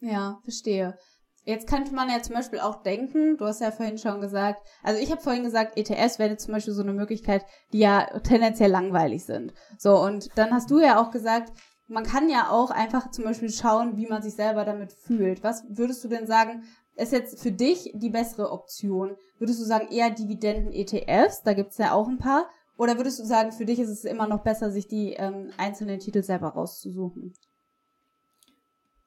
Ja, 0.00 0.40
verstehe. 0.42 0.98
Jetzt 1.44 1.68
könnte 1.68 1.94
man 1.94 2.10
ja 2.10 2.22
zum 2.22 2.34
Beispiel 2.34 2.60
auch 2.60 2.82
denken, 2.82 3.36
du 3.38 3.46
hast 3.46 3.60
ja 3.60 3.70
vorhin 3.70 3.96
schon 3.96 4.20
gesagt, 4.20 4.60
also 4.82 5.00
ich 5.00 5.10
habe 5.10 5.22
vorhin 5.22 5.42
gesagt, 5.42 5.76
ETS 5.76 6.18
wäre 6.18 6.36
zum 6.36 6.52
Beispiel 6.52 6.74
so 6.74 6.82
eine 6.82 6.92
Möglichkeit, 6.92 7.44
die 7.72 7.78
ja 7.78 8.18
tendenziell 8.20 8.70
langweilig 8.70 9.24
sind. 9.24 9.54
So, 9.78 9.98
und 9.98 10.28
dann 10.36 10.52
hast 10.52 10.70
du 10.70 10.80
ja 10.80 11.00
auch 11.00 11.10
gesagt, 11.10 11.52
man 11.88 12.04
kann 12.04 12.28
ja 12.28 12.50
auch 12.50 12.70
einfach 12.70 13.10
zum 13.10 13.24
Beispiel 13.24 13.50
schauen, 13.50 13.96
wie 13.96 14.06
man 14.06 14.22
sich 14.22 14.34
selber 14.34 14.64
damit 14.64 14.92
fühlt. 14.92 15.42
Was 15.42 15.64
würdest 15.68 16.04
du 16.04 16.08
denn 16.08 16.26
sagen, 16.26 16.62
ist 16.96 17.12
jetzt 17.12 17.40
für 17.40 17.52
dich 17.52 17.90
die 17.94 18.10
bessere 18.10 18.50
Option? 18.50 19.16
Würdest 19.38 19.60
du 19.60 19.64
sagen, 19.64 19.88
eher 19.90 20.10
Dividenden-ETFs, 20.10 21.42
da 21.42 21.54
gibt's 21.54 21.78
ja 21.78 21.92
auch 21.92 22.08
ein 22.08 22.18
paar, 22.18 22.48
oder 22.76 22.96
würdest 22.96 23.18
du 23.18 23.24
sagen, 23.24 23.52
für 23.52 23.66
dich 23.66 23.78
ist 23.78 23.90
es 23.90 24.04
immer 24.04 24.26
noch 24.26 24.42
besser, 24.42 24.70
sich 24.70 24.88
die 24.88 25.12
ähm, 25.12 25.50
einzelnen 25.58 26.00
Titel 26.00 26.22
selber 26.22 26.48
rauszusuchen? 26.48 27.34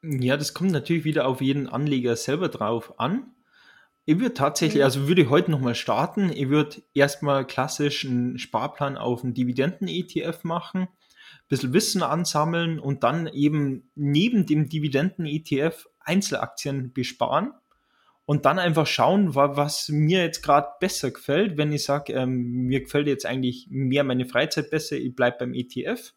Ja, 0.04 0.38
das 0.38 0.54
kommt 0.54 0.72
natürlich 0.72 1.06
wieder 1.06 1.28
auf 1.28 1.42
jeden 1.42 1.68
Anleger 1.68 2.16
selber 2.16 2.50
drauf 2.50 3.00
an. 3.00 3.34
Ich 4.06 4.20
würde 4.20 4.34
tatsächlich, 4.34 4.82
mhm. 4.82 4.86
also 4.86 5.08
würde 5.08 5.24
ich 5.24 5.30
heute 5.30 5.50
nochmal 5.50 5.76
starten. 5.76 6.30
Ich 6.30 6.50
würde 6.50 6.84
erstmal 6.94 7.48
klassisch 7.48 8.06
einen 8.06 8.38
Sparplan 8.38 8.98
auf 8.98 9.24
einen 9.24 9.34
Dividenden-ETF 9.34 10.44
machen, 10.44 10.82
ein 10.82 10.90
bisschen 11.48 11.74
Wissen 11.74 12.04
ansammeln 12.04 12.80
und 12.80 13.04
dann 13.04 13.28
eben 13.28 13.90
neben 13.96 14.46
dem 14.46 14.68
Dividenden-ETF 14.68 15.88
Einzelaktien 16.00 16.92
besparen 16.94 17.54
und 18.26 18.46
dann 18.46 18.60
einfach 18.60 18.88
schauen, 18.88 19.36
was 19.36 19.90
mir 19.90 20.24
jetzt 20.24 20.44
gerade 20.44 20.68
besser 20.80 21.12
gefällt. 21.12 21.58
Wenn 21.58 21.74
ich 21.74 21.84
sage, 21.84 22.14
ähm, 22.14 22.66
mir 22.68 22.82
gefällt 22.82 23.08
jetzt 23.08 23.26
eigentlich 23.26 23.68
mehr 23.70 24.04
meine 24.04 24.26
Freizeit 24.26 24.70
besser, 24.70 24.96
ich 24.96 25.16
bleibe 25.16 25.38
beim 25.40 25.54
ETF. 25.54 26.14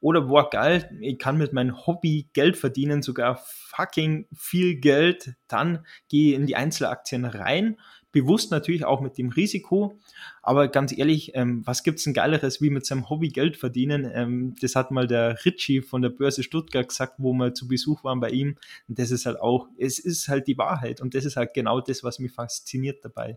Oder 0.00 0.22
boah, 0.22 0.50
geil, 0.50 0.90
ich 1.00 1.18
kann 1.18 1.38
mit 1.38 1.52
meinem 1.52 1.86
Hobby 1.86 2.28
Geld 2.34 2.56
verdienen, 2.56 3.02
sogar 3.02 3.42
fucking 3.46 4.28
viel 4.36 4.76
Geld. 4.76 5.34
Dann 5.48 5.86
gehe 6.08 6.30
ich 6.30 6.34
in 6.34 6.46
die 6.46 6.56
Einzelaktien 6.56 7.24
rein 7.24 7.78
bewusst 8.16 8.50
natürlich 8.50 8.86
auch 8.86 9.02
mit 9.02 9.18
dem 9.18 9.28
Risiko. 9.28 9.98
Aber 10.42 10.68
ganz 10.68 10.96
ehrlich, 10.96 11.32
ähm, 11.34 11.60
was 11.66 11.82
gibt's 11.82 12.04
denn 12.04 12.14
Geileres, 12.14 12.62
wie 12.62 12.70
mit 12.70 12.86
seinem 12.86 13.10
Hobby 13.10 13.28
Geld 13.28 13.58
verdienen? 13.58 14.10
Ähm, 14.10 14.54
das 14.62 14.74
hat 14.74 14.90
mal 14.90 15.06
der 15.06 15.44
Ritchie 15.44 15.82
von 15.82 16.00
der 16.00 16.08
Börse 16.08 16.42
Stuttgart 16.42 16.88
gesagt, 16.88 17.16
wo 17.18 17.34
wir 17.34 17.52
zu 17.52 17.68
Besuch 17.68 18.04
waren 18.04 18.20
bei 18.20 18.30
ihm. 18.30 18.56
Und 18.88 18.98
das 18.98 19.10
ist 19.10 19.26
halt 19.26 19.38
auch, 19.38 19.68
es 19.76 19.98
ist 19.98 20.28
halt 20.28 20.46
die 20.46 20.56
Wahrheit. 20.56 21.02
Und 21.02 21.14
das 21.14 21.26
ist 21.26 21.36
halt 21.36 21.52
genau 21.52 21.82
das, 21.82 22.02
was 22.04 22.18
mich 22.18 22.32
fasziniert 22.32 23.04
dabei. 23.04 23.36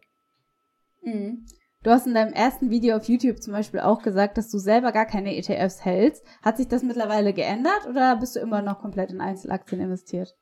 Mhm. 1.01 1.45
Du 1.83 1.91
hast 1.91 2.07
in 2.07 2.13
deinem 2.13 2.33
ersten 2.33 2.69
Video 2.69 2.95
auf 2.95 3.09
YouTube 3.09 3.41
zum 3.41 3.51
Beispiel 3.51 3.81
auch 3.81 4.01
gesagt, 4.01 4.37
dass 4.37 4.49
du 4.49 4.59
selber 4.59 4.93
gar 4.93 5.05
keine 5.05 5.35
ETFs 5.35 5.83
hältst. 5.83 6.23
Hat 6.41 6.55
sich 6.55 6.69
das 6.69 6.83
mittlerweile 6.83 7.33
geändert 7.33 7.85
oder 7.89 8.15
bist 8.15 8.37
du 8.37 8.39
immer 8.39 8.61
noch 8.61 8.79
komplett 8.79 9.11
in 9.11 9.19
Einzelaktien 9.19 9.81
investiert? 9.81 10.35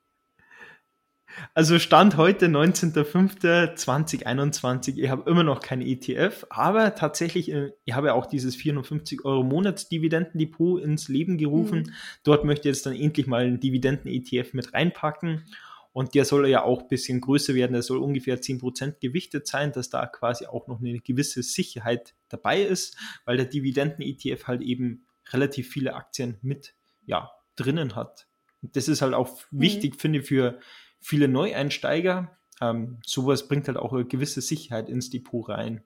Also 1.54 1.78
Stand 1.78 2.18
heute, 2.18 2.48
19.05.2021, 2.48 4.98
ich 4.98 5.10
habe 5.10 5.30
immer 5.30 5.44
noch 5.44 5.60
kein 5.60 5.82
ETF, 5.82 6.48
aber 6.50 6.96
tatsächlich, 6.96 7.52
äh, 7.52 7.74
ich 7.86 7.94
habe 7.94 8.08
ja 8.08 8.13
auch 8.13 8.26
dieses 8.26 8.56
450 8.56 9.24
Euro 9.26 9.44
Monatsdividendendepot 9.44 10.82
ins 10.82 11.10
Leben 11.10 11.38
gerufen. 11.38 11.80
Mhm. 11.80 11.92
Dort 12.24 12.46
möchte 12.46 12.70
ich 12.70 12.76
jetzt 12.76 12.86
dann 12.86 12.96
endlich 12.96 13.28
mal 13.28 13.46
einen 13.46 13.60
Dividenden-ETF 13.60 14.54
mit 14.54 14.74
reinpacken. 14.74 15.44
Und 15.94 16.13
der 16.13 16.26
soll 16.26 16.48
ja 16.48 16.63
auch 16.63 16.84
ein 16.84 16.90
bisschen 16.90 17.22
größer 17.22 17.56
werden. 17.56 17.74
Der 17.74 17.82
soll 17.82 17.98
ungefähr 17.98 18.40
10% 18.40 19.00
gewichtet 19.00 19.48
sein, 19.48 19.72
dass 19.72 19.90
da 19.90 20.06
quasi 20.06 20.46
auch 20.46 20.68
noch 20.68 20.80
eine 20.80 21.00
gewisse 21.00 21.42
Sicherheit 21.42 22.13
dabei 22.30 22.62
ist, 22.62 22.96
weil 23.26 23.38
der 23.38 23.48
Dividenden-ETF 23.48 24.46
halt 24.46 24.62
eben 24.62 25.08
relativ 25.32 25.70
viele 25.70 25.96
Aktien 25.96 26.38
mit 26.42 26.76
ja, 27.08 27.32
drinnen 27.56 27.96
hat. 27.96 28.28
Und 28.62 28.76
das 28.76 28.88
ist 28.88 29.02
halt 29.02 29.13
auch 29.13 29.42
mhm. 29.52 29.62
wichtig, 29.62 30.00
finde 30.00 30.20
ich, 30.20 30.28
für 30.28 30.60
viele 31.08 31.28
Neueinsteiger. 31.28 32.38
Ähm, 32.60 33.00
sowas 33.06 33.48
bringt 33.48 33.67
halt 33.67 33.78
auch 33.78 33.93
eine 33.93 34.06
gewisse 34.06 34.41
Sicherheit 34.41 34.89
ins 34.89 35.10
Depot 35.10 35.48
rein. 35.48 35.84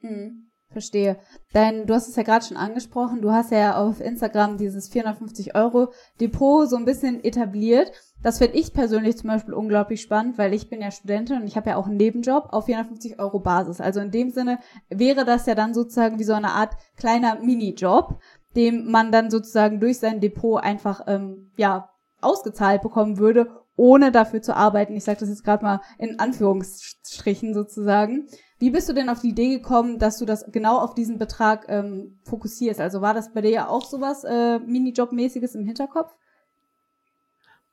Mhm. 0.00 0.50
Verstehe. 0.70 1.18
Denn 1.54 1.86
du 1.86 1.94
hast 1.94 2.08
es 2.08 2.16
ja 2.16 2.24
gerade 2.24 2.44
schon 2.44 2.56
angesprochen, 2.56 3.20
du 3.20 3.30
hast 3.30 3.52
ja 3.52 3.76
auf 3.76 4.00
Instagram 4.00 4.56
dieses 4.56 4.88
450 4.88 5.54
Euro 5.54 5.92
Depot 6.20 6.68
so 6.68 6.76
ein 6.76 6.84
bisschen 6.84 7.22
etabliert. 7.22 7.92
Das 8.22 8.38
finde 8.38 8.56
ich 8.56 8.72
persönlich 8.72 9.16
zum 9.18 9.28
Beispiel 9.28 9.54
unglaublich 9.54 10.00
spannend, 10.00 10.36
weil 10.36 10.52
ich 10.52 10.68
bin 10.68 10.80
ja 10.80 10.90
Studentin 10.90 11.42
und 11.42 11.46
ich 11.46 11.56
habe 11.56 11.70
ja 11.70 11.76
auch 11.76 11.86
einen 11.86 11.98
Nebenjob 11.98 12.48
auf 12.50 12.64
450 12.64 13.20
Euro 13.20 13.38
Basis. 13.38 13.80
Also 13.80 14.00
in 14.00 14.10
dem 14.10 14.30
Sinne 14.30 14.58
wäre 14.88 15.24
das 15.24 15.46
ja 15.46 15.54
dann 15.54 15.74
sozusagen 15.74 16.18
wie 16.18 16.24
so 16.24 16.32
eine 16.32 16.52
Art 16.52 16.74
kleiner 16.96 17.38
Minijob, 17.40 18.18
dem 18.56 18.90
man 18.90 19.12
dann 19.12 19.30
sozusagen 19.30 19.78
durch 19.78 19.98
sein 19.98 20.20
Depot 20.20 20.60
einfach 20.60 21.02
ähm, 21.06 21.52
ja 21.56 21.90
ausgezahlt 22.20 22.82
bekommen 22.82 23.18
würde, 23.18 23.63
ohne 23.76 24.12
dafür 24.12 24.42
zu 24.42 24.54
arbeiten. 24.54 24.96
Ich 24.96 25.04
sage 25.04 25.20
das 25.20 25.28
jetzt 25.28 25.44
gerade 25.44 25.64
mal 25.64 25.80
in 25.98 26.18
Anführungsstrichen 26.18 27.54
sozusagen. 27.54 28.28
Wie 28.58 28.70
bist 28.70 28.88
du 28.88 28.92
denn 28.92 29.08
auf 29.08 29.20
die 29.20 29.30
Idee 29.30 29.48
gekommen, 29.48 29.98
dass 29.98 30.18
du 30.18 30.24
das 30.24 30.44
genau 30.50 30.78
auf 30.78 30.94
diesen 30.94 31.18
Betrag 31.18 31.66
ähm, 31.68 32.18
fokussierst? 32.24 32.80
Also 32.80 33.00
war 33.00 33.12
das 33.12 33.32
bei 33.32 33.40
dir 33.40 33.50
ja 33.50 33.68
auch 33.68 33.84
sowas 33.84 34.24
äh, 34.24 34.58
Minijob-mäßiges 34.58 35.54
im 35.54 35.66
Hinterkopf? 35.66 36.12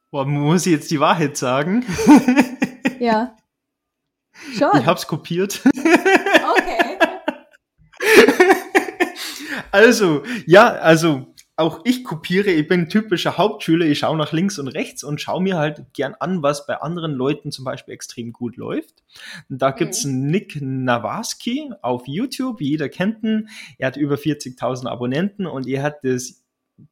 Boah, 0.10 0.26
muss 0.26 0.66
ich 0.66 0.74
jetzt 0.74 0.92
die 0.92 1.00
Wahrheit 1.00 1.38
sagen? 1.38 1.86
ja. 3.00 3.38
Schon. 4.58 4.80
Ich 4.80 4.86
hab's 4.86 5.08
kopiert. 5.08 5.62
Okay. 5.64 6.98
also, 9.72 10.24
ja, 10.46 10.68
also 10.68 11.31
auch 11.62 11.82
ich 11.84 12.04
kopiere, 12.04 12.52
ich 12.52 12.68
bin 12.68 12.90
typischer 12.90 13.38
Hauptschüler, 13.38 13.86
ich 13.86 14.00
schaue 14.00 14.18
nach 14.18 14.32
links 14.32 14.60
und 14.60 14.68
rechts 14.68 15.04
und 15.04 15.22
schaue 15.22 15.42
mir 15.42 15.58
halt 15.58 15.86
gern 15.94 16.16
an, 16.20 16.44
was 16.44 16.66
bei 16.66 16.82
anderen 16.82 17.14
Leuten 17.14 17.52
zum 17.52 17.66
Beispiel 17.66 17.94
extrem 17.94 18.34
gut 18.34 18.58
läuft. 18.58 19.04
Da 19.50 19.72
gibt's 19.72 20.06
mhm. 20.06 20.28
Nick 20.28 20.62
Nawaski 20.62 21.72
auf 21.82 22.08
YouTube, 22.08 22.62
jeder 22.62 22.90
kennt 22.90 23.24
ihn, 23.24 23.50
er 23.78 23.88
hat 23.88 23.98
über 23.98 24.16
40.000 24.16 24.88
Abonnenten 24.88 25.46
und 25.46 25.68
er 25.68 25.84
hat 25.84 26.04
das 26.04 26.42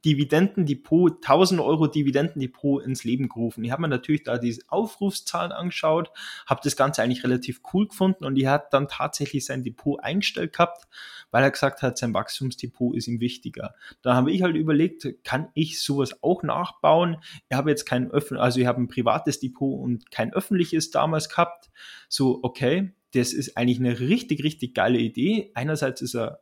Dividendendepot, 0.06 1.18
1000 1.24 1.62
Euro 1.62 1.88
Dividendendepot 1.88 2.84
ins 2.84 3.04
Leben 3.04 3.28
gerufen. 3.28 3.64
Ich 3.64 3.72
habe 3.72 3.82
mir 3.82 3.88
natürlich 3.88 4.24
da 4.24 4.38
diese 4.38 4.62
Aufrufszahlen 4.68 5.52
angeschaut, 5.52 6.12
habe 6.46 6.62
das 6.64 6.76
Ganze 6.76 7.02
eigentlich 7.02 7.24
relativ 7.24 7.62
cool 7.74 7.88
gefunden 7.88 8.26
und 8.26 8.38
er 8.38 8.52
hat 8.52 8.74
dann 8.74 8.88
tatsächlich 8.88 9.46
sein 9.46 9.64
Depot 9.64 10.00
eingestellt 10.00 10.54
gehabt, 10.54 10.88
weil 11.32 11.44
er 11.44 11.52
gesagt 11.52 11.82
hat, 11.82 11.98
sein 11.98 12.14
Wachstumsdepot 12.14 12.96
ist 12.96 13.08
ihm 13.08 13.20
wichtiger. 13.20 13.76
Da 14.02 14.16
habe 14.16 14.32
ich 14.32 14.42
halt 14.42 14.56
überlegt, 14.56 15.08
kann 15.24 15.50
ich 15.54 15.82
sowas 15.82 16.24
auch 16.24 16.44
nachbauen? 16.44 17.18
Ich 17.50 17.56
habe 17.56 17.70
jetzt 17.70 17.86
kein 17.86 18.12
öffentliches, 18.12 18.44
also 18.44 18.60
ich 18.60 18.66
habe 18.66 18.82
ein 18.82 18.88
privates 18.88 19.40
Depot 19.40 19.80
und 19.80 20.12
kein 20.12 20.34
öffentliches 20.34 20.92
damals 20.92 21.30
gehabt. 21.30 21.70
So, 22.08 22.40
okay, 22.44 22.94
das 23.14 23.34
ist 23.34 23.58
eigentlich 23.58 23.80
eine 23.80 24.00
richtig, 24.00 24.44
richtig 24.44 24.76
geile 24.76 25.00
Idee. 25.00 25.52
Einerseits 25.56 26.02
ist 26.02 26.16
er 26.16 26.42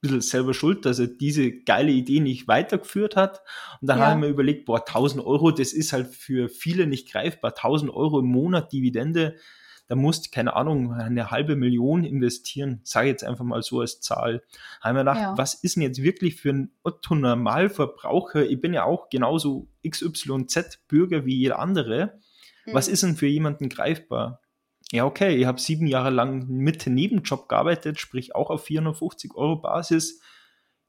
bisschen 0.00 0.20
selber 0.20 0.54
schuld, 0.54 0.84
dass 0.84 0.98
er 0.98 1.08
diese 1.08 1.50
geile 1.52 1.90
Idee 1.90 2.20
nicht 2.20 2.48
weitergeführt 2.48 3.16
hat. 3.16 3.42
Und 3.80 3.88
dann 3.88 3.98
ja. 3.98 4.06
habe 4.06 4.20
ich 4.20 4.26
mir 4.26 4.32
überlegt, 4.32 4.64
boah, 4.64 4.78
1000 4.78 5.24
Euro, 5.24 5.50
das 5.50 5.72
ist 5.72 5.92
halt 5.92 6.08
für 6.14 6.48
viele 6.48 6.86
nicht 6.86 7.10
greifbar. 7.10 7.50
1000 7.50 7.92
Euro 7.92 8.20
im 8.20 8.26
Monat 8.26 8.72
Dividende, 8.72 9.36
da 9.88 9.96
musst, 9.96 10.32
keine 10.32 10.54
Ahnung, 10.54 10.92
eine 10.92 11.30
halbe 11.30 11.56
Million 11.56 12.04
investieren. 12.04 12.80
Sage 12.84 13.08
jetzt 13.08 13.24
einfach 13.24 13.44
mal 13.44 13.62
so 13.62 13.80
als 13.80 14.00
Zahl. 14.00 14.42
Da 14.80 14.88
habe 14.88 14.90
ich 14.90 14.94
mir 14.94 14.98
gedacht, 15.00 15.20
ja. 15.20 15.38
was 15.38 15.54
ist 15.54 15.76
denn 15.76 15.82
jetzt 15.82 16.02
wirklich 16.02 16.36
für 16.36 16.50
ein 16.50 16.70
Otto-Normalverbraucher? 16.84 18.46
Ich 18.46 18.60
bin 18.60 18.74
ja 18.74 18.84
auch 18.84 19.08
genauso 19.08 19.68
XYZ-Bürger 19.88 21.24
wie 21.24 21.36
jeder 21.36 21.58
andere. 21.58 22.20
Mhm. 22.66 22.74
Was 22.74 22.88
ist 22.88 23.02
denn 23.02 23.16
für 23.16 23.26
jemanden 23.26 23.68
greifbar? 23.68 24.40
ja, 24.92 25.04
okay, 25.04 25.36
ich 25.36 25.44
habe 25.44 25.60
sieben 25.60 25.86
Jahre 25.86 26.10
lang 26.10 26.48
mit 26.48 26.86
Nebenjob 26.86 27.48
gearbeitet, 27.48 28.00
sprich 28.00 28.34
auch 28.34 28.50
auf 28.50 28.64
450 28.64 29.34
Euro 29.34 29.56
Basis. 29.56 30.20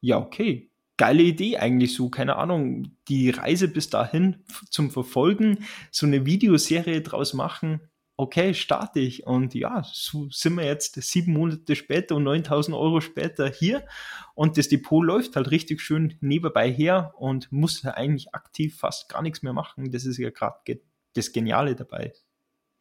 Ja, 0.00 0.18
okay, 0.18 0.70
geile 0.96 1.22
Idee 1.22 1.58
eigentlich 1.58 1.94
so, 1.94 2.08
keine 2.08 2.36
Ahnung, 2.36 2.96
die 3.08 3.30
Reise 3.30 3.68
bis 3.68 3.90
dahin 3.90 4.44
zum 4.70 4.90
Verfolgen, 4.90 5.66
so 5.90 6.06
eine 6.06 6.24
Videoserie 6.24 7.02
draus 7.02 7.34
machen. 7.34 7.80
Okay, 8.20 8.52
starte 8.52 9.00
ich. 9.00 9.26
Und 9.26 9.54
ja, 9.54 9.82
so 9.82 10.28
sind 10.28 10.58
wir 10.58 10.66
jetzt 10.66 11.00
sieben 11.00 11.32
Monate 11.32 11.74
später 11.74 12.16
und 12.16 12.24
9000 12.24 12.76
Euro 12.76 13.00
später 13.00 13.48
hier. 13.48 13.86
Und 14.34 14.58
das 14.58 14.68
Depot 14.68 15.02
läuft 15.02 15.36
halt 15.36 15.50
richtig 15.50 15.80
schön 15.80 16.18
nebenbei 16.20 16.70
her 16.70 17.14
und 17.16 17.50
muss 17.50 17.82
eigentlich 17.86 18.34
aktiv 18.34 18.78
fast 18.78 19.08
gar 19.08 19.22
nichts 19.22 19.42
mehr 19.42 19.54
machen. 19.54 19.90
Das 19.90 20.04
ist 20.04 20.18
ja 20.18 20.28
gerade 20.28 20.80
das 21.14 21.32
Geniale 21.32 21.74
dabei. 21.74 22.12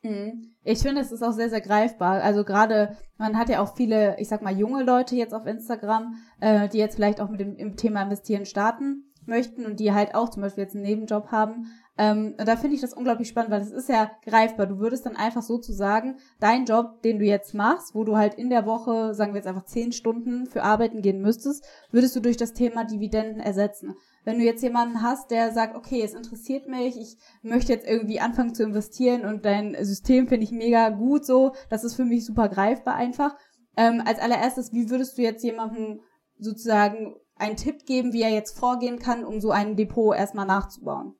Mhm. 0.01 0.55
Ich 0.65 0.79
finde, 0.79 0.99
es 0.99 1.13
ist 1.13 1.23
auch 1.23 1.31
sehr, 1.31 1.49
sehr 1.49 1.61
greifbar. 1.61 2.21
Also 2.21 2.43
gerade, 2.43 2.97
man 3.17 3.37
hat 3.37 3.47
ja 3.47 3.61
auch 3.61 3.77
viele, 3.77 4.19
ich 4.19 4.27
sag 4.27 4.41
mal, 4.41 4.57
junge 4.57 4.83
Leute 4.83 5.15
jetzt 5.15 5.33
auf 5.33 5.45
Instagram, 5.45 6.15
äh, 6.41 6.67
die 6.67 6.79
jetzt 6.79 6.95
vielleicht 6.95 7.21
auch 7.21 7.29
mit 7.29 7.39
dem 7.39 7.77
Thema 7.77 8.01
Investieren 8.01 8.45
starten 8.45 9.08
möchten 9.29 9.65
und 9.65 9.79
die 9.79 9.93
halt 9.93 10.15
auch 10.15 10.29
zum 10.29 10.41
Beispiel 10.41 10.63
jetzt 10.63 10.75
einen 10.75 10.83
Nebenjob 10.83 11.31
haben. 11.31 11.67
Ähm, 11.97 12.35
da 12.37 12.55
finde 12.55 12.75
ich 12.75 12.81
das 12.81 12.93
unglaublich 12.93 13.27
spannend, 13.27 13.51
weil 13.51 13.61
es 13.61 13.71
ist 13.71 13.89
ja 13.89 14.09
greifbar. 14.25 14.67
Du 14.67 14.79
würdest 14.79 15.05
dann 15.05 15.17
einfach 15.17 15.41
sozusagen 15.41 16.17
deinen 16.39 16.65
Job, 16.65 17.01
den 17.01 17.19
du 17.19 17.25
jetzt 17.25 17.53
machst, 17.53 17.93
wo 17.93 18.05
du 18.05 18.15
halt 18.15 18.35
in 18.35 18.49
der 18.49 18.65
Woche, 18.65 19.13
sagen 19.13 19.33
wir 19.33 19.39
jetzt 19.39 19.47
einfach 19.47 19.65
zehn 19.65 19.91
Stunden 19.91 20.45
für 20.45 20.63
arbeiten 20.63 21.01
gehen 21.01 21.21
müsstest, 21.21 21.65
würdest 21.91 22.15
du 22.15 22.21
durch 22.21 22.37
das 22.37 22.53
Thema 22.53 22.85
Dividenden 22.85 23.41
ersetzen. 23.41 23.95
Wenn 24.23 24.39
du 24.39 24.45
jetzt 24.45 24.63
jemanden 24.63 25.01
hast, 25.01 25.29
der 25.29 25.51
sagt, 25.51 25.75
okay, 25.75 26.01
es 26.01 26.13
interessiert 26.13 26.69
mich, 26.69 26.97
ich 26.97 27.17
möchte 27.41 27.73
jetzt 27.73 27.87
irgendwie 27.87 28.21
anfangen 28.21 28.55
zu 28.55 28.63
investieren 28.63 29.25
und 29.25 29.43
dein 29.43 29.75
System 29.83 30.27
finde 30.29 30.45
ich 30.45 30.51
mega 30.51 30.89
gut 30.89 31.25
so, 31.25 31.53
das 31.69 31.83
ist 31.83 31.95
für 31.95 32.05
mich 32.05 32.25
super 32.25 32.47
greifbar 32.47 32.95
einfach. 32.95 33.35
Ähm, 33.75 34.01
als 34.05 34.19
allererstes, 34.19 34.71
wie 34.71 34.89
würdest 34.89 35.17
du 35.17 35.21
jetzt 35.21 35.43
jemandem 35.43 35.99
sozusagen 36.37 37.15
einen 37.39 37.57
Tipp 37.57 37.85
geben, 37.85 38.13
wie 38.13 38.21
er 38.21 38.29
jetzt 38.29 38.57
vorgehen 38.57 38.99
kann, 38.99 39.23
um 39.23 39.41
so 39.41 39.51
ein 39.51 39.75
Depot 39.75 40.15
erstmal 40.15 40.45
nachzubauen? 40.45 41.15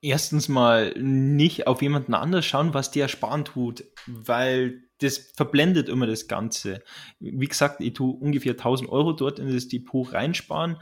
Erstens 0.00 0.48
mal 0.48 0.92
nicht 0.98 1.66
auf 1.66 1.80
jemanden 1.80 2.12
anders 2.12 2.44
schauen, 2.44 2.74
was 2.74 2.90
der 2.90 3.08
sparen 3.08 3.44
tut, 3.44 3.84
weil 4.06 4.82
das 4.98 5.18
verblendet 5.34 5.88
immer 5.88 6.06
das 6.06 6.28
Ganze. 6.28 6.82
Wie 7.20 7.46
gesagt, 7.46 7.80
ich 7.80 7.94
tue 7.94 8.14
ungefähr 8.14 8.52
1000 8.52 8.90
Euro 8.90 9.12
dort 9.12 9.38
in 9.38 9.52
das 9.52 9.68
Depot 9.68 10.12
reinsparen 10.12 10.76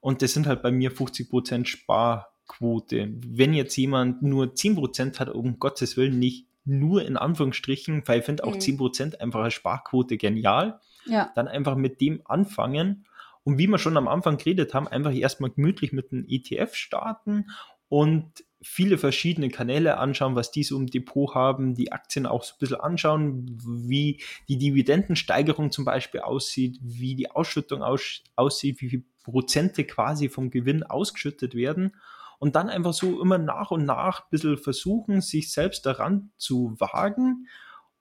und 0.00 0.22
das 0.22 0.32
sind 0.32 0.46
halt 0.46 0.62
bei 0.62 0.70
mir 0.70 0.92
50% 0.92 1.66
Sparquote. 1.66 3.14
Wenn 3.26 3.52
jetzt 3.52 3.76
jemand 3.76 4.22
nur 4.22 4.46
10% 4.46 5.18
hat, 5.18 5.28
um 5.30 5.58
Gottes 5.58 5.96
Willen 5.96 6.18
nicht 6.18 6.48
nur 6.64 7.04
in 7.04 7.16
Anführungsstrichen, 7.16 8.02
weil 8.06 8.20
ich 8.20 8.24
finde 8.26 8.44
auch 8.44 8.54
mhm. 8.54 8.60
10% 8.60 9.20
einfach 9.20 9.40
als 9.40 9.54
Sparquote 9.54 10.16
genial, 10.16 10.80
ja. 11.06 11.32
dann 11.34 11.48
einfach 11.48 11.76
mit 11.76 12.00
dem 12.00 12.22
anfangen 12.24 13.06
und 13.44 13.58
wie 13.58 13.66
wir 13.66 13.78
schon 13.78 13.96
am 13.96 14.08
Anfang 14.08 14.36
geredet 14.36 14.74
haben, 14.74 14.88
einfach 14.88 15.14
erstmal 15.14 15.50
gemütlich 15.50 15.92
mit 15.92 16.12
einem 16.12 16.26
ETF 16.28 16.74
starten 16.74 17.46
und 17.88 18.44
viele 18.60 18.98
verschiedene 18.98 19.50
Kanäle 19.50 19.98
anschauen, 19.98 20.34
was 20.34 20.50
die 20.50 20.64
so 20.64 20.76
im 20.76 20.88
Depot 20.88 21.34
haben, 21.34 21.74
die 21.74 21.92
Aktien 21.92 22.26
auch 22.26 22.42
so 22.42 22.54
ein 22.54 22.58
bisschen 22.58 22.80
anschauen, 22.80 23.46
wie 23.86 24.20
die 24.48 24.58
Dividendensteigerung 24.58 25.70
zum 25.70 25.84
Beispiel 25.84 26.20
aussieht, 26.20 26.78
wie 26.82 27.14
die 27.14 27.30
Ausschüttung 27.30 27.82
aus, 27.82 28.22
aussieht, 28.36 28.80
wie 28.80 28.90
viele 28.90 29.04
Prozente 29.22 29.84
quasi 29.84 30.28
vom 30.28 30.50
Gewinn 30.50 30.82
ausgeschüttet 30.82 31.54
werden 31.54 31.94
und 32.38 32.56
dann 32.56 32.68
einfach 32.68 32.92
so 32.92 33.20
immer 33.20 33.38
nach 33.38 33.70
und 33.70 33.84
nach 33.84 34.20
ein 34.20 34.30
bisschen 34.30 34.58
versuchen, 34.58 35.20
sich 35.20 35.52
selbst 35.52 35.86
daran 35.86 36.30
zu 36.36 36.74
wagen 36.78 37.46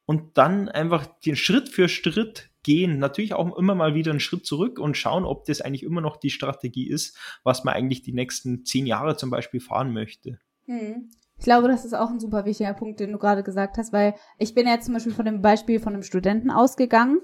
und 0.06 0.38
dann 0.38 0.70
einfach 0.70 1.06
den 1.26 1.36
Schritt 1.36 1.70
für 1.70 1.90
Schritt 1.90 2.50
gehen, 2.68 3.00
natürlich 3.00 3.34
auch 3.34 3.58
immer 3.58 3.76
mal 3.76 3.96
wieder 3.96 4.12
einen 4.12 4.20
Schritt 4.20 4.46
zurück 4.46 4.78
und 4.78 4.98
schauen, 4.98 5.24
ob 5.24 5.46
das 5.46 5.62
eigentlich 5.62 5.84
immer 5.84 6.02
noch 6.02 6.18
die 6.18 6.30
Strategie 6.30 6.90
ist, 6.90 7.18
was 7.46 7.64
man 7.64 7.74
eigentlich 7.74 8.02
die 8.02 8.12
nächsten 8.12 8.66
zehn 8.66 8.86
Jahre 8.86 9.16
zum 9.16 9.30
Beispiel 9.30 9.62
fahren 9.62 9.94
möchte. 9.94 10.38
Hm. 10.66 11.10
Ich 11.38 11.46
glaube, 11.46 11.70
das 11.70 11.86
ist 11.86 11.94
auch 11.94 12.10
ein 12.10 12.20
super 12.20 12.44
wichtiger 12.44 12.74
Punkt, 12.74 13.00
den 13.00 13.14
du 13.14 13.20
gerade 13.20 13.42
gesagt 13.42 13.78
hast, 13.78 13.94
weil 13.94 14.16
ich 14.38 14.54
bin 14.54 14.68
jetzt 14.68 14.84
zum 14.84 14.96
Beispiel 14.96 15.14
von 15.14 15.24
dem 15.24 15.42
Beispiel 15.42 15.80
von 15.80 15.94
einem 15.94 16.04
Studenten 16.04 16.52
ausgegangen. 16.52 17.22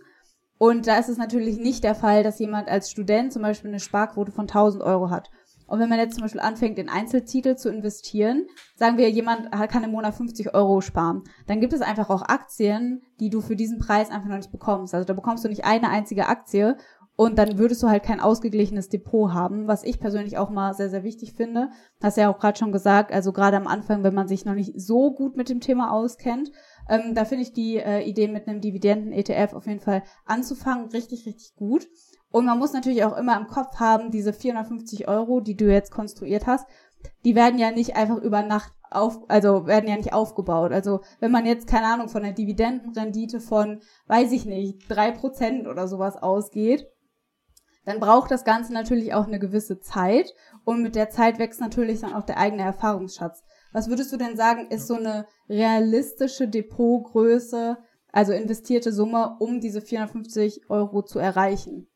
Und 0.58 0.88
da 0.88 0.98
ist 0.98 1.10
es 1.10 1.18
natürlich 1.18 1.58
nicht 1.58 1.84
der 1.84 1.96
Fall, 1.96 2.24
dass 2.24 2.40
jemand 2.40 2.70
als 2.70 2.90
Student 2.90 3.34
zum 3.34 3.42
Beispiel 3.42 3.70
eine 3.70 3.82
Sparquote 3.82 4.32
von 4.32 4.44
1000 4.44 4.82
Euro 4.82 5.10
hat. 5.10 5.30
Und 5.74 5.80
wenn 5.80 5.90
man 5.90 5.98
jetzt 5.98 6.14
zum 6.14 6.22
Beispiel 6.22 6.40
anfängt, 6.40 6.78
in 6.78 6.88
Einzeltitel 6.88 7.56
zu 7.56 7.68
investieren, 7.68 8.46
sagen 8.76 9.00
wir, 9.00 9.10
jemand 9.10 9.52
kann 9.72 9.84
im 9.84 9.90
Monat 9.90 10.14
50 10.14 10.54
Euro 10.54 10.82
sparen, 10.82 11.24
dann 11.48 11.62
gibt 11.62 11.74
es 11.74 11.82
einfach 11.82 12.12
auch 12.12 12.22
Aktien, 12.22 13.02
die 13.20 13.32
du 13.32 13.42
für 13.42 13.56
diesen 13.56 13.80
Preis 13.80 14.12
einfach 14.12 14.30
noch 14.30 14.38
nicht 14.38 14.52
bekommst. 14.52 14.94
Also 14.94 15.08
da 15.08 15.14
bekommst 15.14 15.44
du 15.44 15.50
nicht 15.50 15.66
eine 15.66 15.90
einzige 15.90 16.28
Aktie 16.28 16.78
Und 17.16 17.40
dann 17.40 17.58
würdest 17.58 17.82
du 17.82 17.88
halt 17.88 18.04
kein 18.04 18.20
ausgeglichenes 18.20 18.90
Depot 18.90 19.34
haben, 19.34 19.68
was 19.68 19.84
ich 19.84 20.00
persönlich 20.00 20.38
auch 20.38 20.52
mal 20.52 20.76
sehr, 20.76 20.92
sehr 20.92 21.04
wichtig 21.04 21.34
finde. 21.34 21.70
Hast 22.04 22.18
ja 22.18 22.32
auch 22.32 22.38
gerade 22.38 22.60
schon 22.60 22.72
gesagt, 22.72 23.12
also 23.12 23.34
gerade 23.34 23.58
am 23.58 23.66
Anfang, 23.66 24.04
wenn 24.04 24.14
man 24.14 24.28
sich 24.28 24.46
noch 24.46 24.54
nicht 24.54 24.80
so 24.80 25.12
gut 25.12 25.36
mit 25.36 25.50
dem 25.50 25.60
Thema 25.60 25.92
auskennt, 25.92 26.52
ähm, 26.88 27.16
da 27.16 27.26
finde 27.26 27.46
ich 27.46 27.54
die 27.54 27.78
äh, 27.78 28.02
Idee 28.02 28.28
mit 28.28 28.48
einem 28.48 28.62
Dividenden-ETF 28.62 29.54
auf 29.54 29.66
jeden 29.66 29.80
Fall 29.80 30.04
anzufangen 30.26 30.90
richtig, 30.90 31.26
richtig 31.26 31.56
gut. 31.56 31.88
Und 32.34 32.46
man 32.46 32.58
muss 32.58 32.74
natürlich 32.74 33.04
auch 33.04 33.16
immer 33.16 33.40
im 33.40 33.46
Kopf 33.46 33.76
haben, 33.76 34.10
diese 34.10 34.34
450 34.34 35.08
Euro, 35.08 35.40
die 35.40 35.56
du 35.56 35.72
jetzt 35.72 35.92
konstruiert 35.92 36.48
hast, 36.48 36.66
die 37.24 37.36
werden 37.36 37.60
ja 37.60 37.70
nicht 37.70 37.96
einfach 37.96 38.18
über 38.18 38.42
Nacht 38.42 38.74
auf, 38.90 39.20
also 39.30 39.68
werden 39.68 39.88
ja 39.88 39.98
nicht 39.98 40.14
aufgebaut. 40.14 40.72
Also 40.72 41.02
wenn 41.20 41.30
man 41.30 41.46
jetzt, 41.46 41.68
keine 41.68 41.86
Ahnung, 41.86 42.10
von 42.10 42.24
einer 42.24 42.34
Dividendenrendite 42.34 43.40
von, 43.40 43.82
weiß 44.08 44.32
ich 44.32 44.48
nicht, 44.48 44.90
drei 44.90 45.12
Prozent 45.12 45.68
oder 45.68 45.88
sowas 45.88 46.18
ausgeht, 46.18 46.88
dann 47.86 48.00
braucht 48.00 48.32
das 48.32 48.44
Ganze 48.44 48.74
natürlich 48.74 49.14
auch 49.14 49.28
eine 49.28 49.38
gewisse 49.38 49.80
Zeit 49.80 50.34
und 50.66 50.82
mit 50.82 50.96
der 50.96 51.12
Zeit 51.12 51.38
wächst 51.38 51.62
natürlich 51.62 52.00
dann 52.00 52.16
auch 52.16 52.24
der 52.24 52.40
eigene 52.40 52.64
Erfahrungsschatz. 52.64 53.44
Was 53.74 53.90
würdest 53.90 54.12
du 54.12 54.18
denn 54.18 54.38
sagen, 54.38 54.72
ist 54.72 54.88
so 54.88 54.96
eine 54.96 55.28
realistische 55.48 56.48
Depotgröße, 56.48 57.78
also 58.12 58.34
investierte 58.34 58.92
Summe, 58.92 59.38
um 59.40 59.60
diese 59.60 59.82
450 59.82 60.68
Euro 60.72 61.04
zu 61.04 61.20
erreichen? 61.20 61.93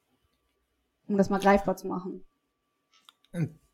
Um 1.07 1.17
das 1.17 1.29
mal 1.29 1.39
greifbar 1.39 1.77
zu 1.77 1.87
machen. 1.87 2.23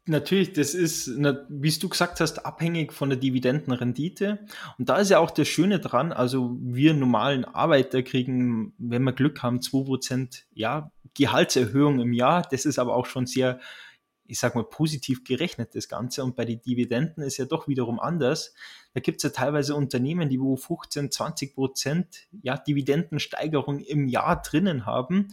Natürlich, 0.06 0.52
das 0.52 0.74
ist, 0.74 1.08
wie 1.08 1.72
du 1.80 1.88
gesagt 1.88 2.20
hast, 2.20 2.46
abhängig 2.46 2.92
von 2.92 3.10
der 3.10 3.18
Dividendenrendite. 3.18 4.40
Und 4.78 4.90
da 4.90 4.98
ist 4.98 5.10
ja 5.10 5.20
auch 5.20 5.32
das 5.32 5.48
Schöne 5.48 5.80
dran, 5.80 6.12
also 6.12 6.58
wir 6.60 6.94
normalen 6.94 7.46
Arbeiter 7.46 8.04
kriegen, 8.04 8.74
wenn 8.78 9.04
wir 9.04 9.14
Glück 9.14 9.42
haben, 9.44 9.60
2% 9.60 10.44
ja, 10.52 10.92
Gehaltserhöhung 11.14 12.02
im 12.02 12.12
Jahr. 12.12 12.42
Das 12.52 12.66
ist 12.66 12.80
aber 12.80 12.96
auch 12.96 13.06
schon 13.06 13.28
sehr, 13.28 13.62
ich 14.26 14.40
sag 14.40 14.56
mal, 14.56 14.66
positiv 14.66 15.24
gerechnet, 15.24 15.74
das 15.74 15.88
Ganze. 15.88 16.26
Und 16.26 16.36
bei 16.36 16.44
den 16.44 16.62
Dividenden 16.62 17.24
ist 17.24 17.38
ja 17.38 17.46
doch 17.46 17.70
wiederum 17.70 18.02
anders. 18.02 18.54
Da 18.94 19.00
gibt 19.00 19.18
es 19.18 19.24
ja 19.24 19.30
teilweise 19.30 19.74
Unternehmen, 19.74 20.28
die 20.28 20.42
wo 20.42 20.58
15, 20.58 21.12
20 21.12 21.56
ja, 22.42 22.58
Dividendensteigerung 22.58 23.80
im 23.80 24.10
Jahr 24.10 24.42
drinnen 24.42 24.86
haben. 24.86 25.30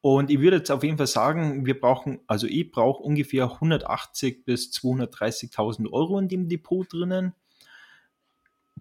Und 0.00 0.30
ich 0.30 0.40
würde 0.40 0.58
jetzt 0.58 0.70
auf 0.70 0.84
jeden 0.84 0.96
Fall 0.96 1.08
sagen, 1.08 1.66
wir 1.66 1.78
brauchen, 1.78 2.20
also 2.26 2.46
ich 2.46 2.70
brauche 2.70 3.02
ungefähr 3.02 3.52
180 3.54 4.44
bis 4.44 4.70
230.000 4.70 5.90
Euro 5.90 6.18
in 6.18 6.28
dem 6.28 6.48
Depot 6.48 6.90
drinnen. 6.90 7.34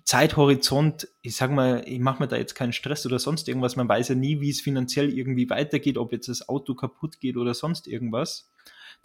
Zeithorizont, 0.05 1.07
ich 1.21 1.35
sag 1.35 1.51
mal, 1.51 1.83
ich 1.85 1.99
mache 1.99 2.21
mir 2.21 2.27
da 2.27 2.37
jetzt 2.37 2.53
keinen 2.53 2.71
Stress 2.71 3.05
oder 3.05 3.19
sonst 3.19 3.47
irgendwas. 3.47 3.75
Man 3.75 3.89
weiß 3.89 4.09
ja 4.09 4.15
nie, 4.15 4.39
wie 4.39 4.49
es 4.49 4.61
finanziell 4.61 5.11
irgendwie 5.11 5.49
weitergeht, 5.49 5.97
ob 5.97 6.11
jetzt 6.11 6.29
das 6.29 6.47
Auto 6.47 6.75
kaputt 6.75 7.19
geht 7.19 7.35
oder 7.35 7.53
sonst 7.53 7.87
irgendwas. 7.87 8.49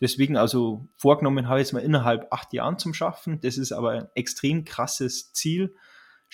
Deswegen 0.01 0.37
also 0.37 0.87
vorgenommen 0.96 1.48
habe 1.48 1.61
ich 1.61 1.68
es 1.68 1.72
mal 1.72 1.81
innerhalb 1.81 2.33
acht 2.33 2.53
Jahren 2.53 2.79
zum 2.79 2.92
Schaffen. 2.92 3.40
Das 3.40 3.57
ist 3.57 3.72
aber 3.72 3.90
ein 3.90 4.09
extrem 4.14 4.64
krasses 4.64 5.33
Ziel. 5.33 5.75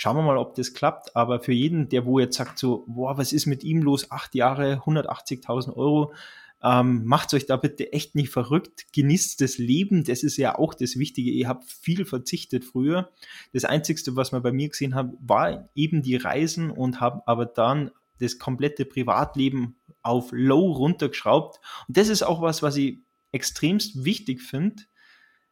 Schauen 0.00 0.16
wir 0.16 0.22
mal, 0.22 0.38
ob 0.38 0.54
das 0.54 0.74
klappt. 0.74 1.16
Aber 1.16 1.40
für 1.40 1.50
jeden, 1.50 1.88
der 1.88 2.06
wo 2.06 2.20
jetzt 2.20 2.36
sagt 2.36 2.60
so, 2.60 2.84
boah, 2.86 3.18
was 3.18 3.32
ist 3.32 3.46
mit 3.46 3.64
ihm 3.64 3.82
los? 3.82 4.12
Acht 4.12 4.36
Jahre, 4.36 4.80
180.000 4.86 5.74
Euro. 5.74 6.14
Ähm, 6.62 7.04
macht 7.04 7.34
euch 7.34 7.46
da 7.46 7.56
bitte 7.56 7.92
echt 7.92 8.14
nicht 8.14 8.28
verrückt. 8.30 8.86
Genießt 8.92 9.40
das 9.40 9.58
Leben. 9.58 10.04
Das 10.04 10.22
ist 10.22 10.36
ja 10.36 10.56
auch 10.56 10.74
das 10.74 11.00
Wichtige. 11.00 11.32
Ihr 11.32 11.48
habt 11.48 11.64
viel 11.64 12.04
verzichtet 12.04 12.64
früher. 12.64 13.10
Das 13.52 13.64
Einzigste, 13.64 14.14
was 14.14 14.30
man 14.30 14.40
bei 14.40 14.52
mir 14.52 14.68
gesehen 14.68 14.94
hat, 14.94 15.10
war 15.18 15.68
eben 15.74 16.00
die 16.00 16.14
Reisen 16.14 16.70
und 16.70 17.00
haben 17.00 17.20
aber 17.26 17.46
dann 17.46 17.90
das 18.20 18.38
komplette 18.38 18.84
Privatleben 18.84 19.80
auf 20.02 20.28
Low 20.30 20.74
runtergeschraubt. 20.74 21.58
Und 21.88 21.96
das 21.96 22.08
ist 22.08 22.22
auch 22.22 22.40
was, 22.40 22.62
was 22.62 22.76
ich 22.76 23.00
extremst 23.32 24.04
wichtig 24.04 24.42
finde. 24.42 24.84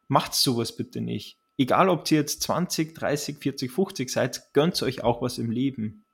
Macht 0.07 0.35
sowas 0.35 0.73
bitte 0.73 1.01
nicht 1.01 1.37
egal 1.57 1.89
ob 1.89 2.09
ihr 2.11 2.19
jetzt 2.19 2.41
20, 2.43 2.95
30, 2.95 3.37
40, 3.37 3.71
50 3.71 4.09
seid, 4.09 4.53
gönnt 4.53 4.81
euch 4.81 5.03
auch 5.03 5.21
was 5.21 5.37
im 5.37 5.51
Leben. 5.51 6.05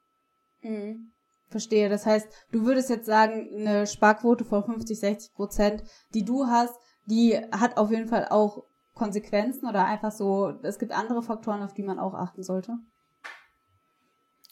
Mhm. 0.62 1.12
Verstehe. 1.50 1.88
Das 1.88 2.06
heißt, 2.06 2.28
du 2.52 2.66
würdest 2.66 2.90
jetzt 2.90 3.06
sagen, 3.06 3.48
eine 3.56 3.86
Sparquote 3.86 4.44
von 4.44 4.64
50, 4.64 5.00
60 5.00 5.34
Prozent, 5.36 5.84
die 6.14 6.26
du 6.26 6.48
hast, 6.48 6.74
die 7.06 7.38
hat 7.52 7.78
auf 7.78 7.92
jeden 7.92 8.08
Fall 8.08 8.28
auch 8.30 8.64
Konsequenzen 8.94 9.68
oder 9.68 9.86
einfach 9.86 10.12
so, 10.12 10.54
es 10.64 10.80
gibt 10.80 10.92
andere 10.92 11.22
Faktoren, 11.22 11.62
auf 11.62 11.74
die 11.74 11.84
man 11.84 12.00
auch 12.00 12.14
achten 12.14 12.44
sollte? 12.44 12.78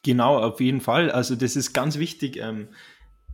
Genau, 0.03 0.39
auf 0.39 0.59
jeden 0.59 0.81
Fall. 0.81 1.11
Also 1.11 1.35
das 1.35 1.55
ist 1.55 1.73
ganz 1.73 1.97
wichtig. 1.97 2.37
Ähm, 2.37 2.69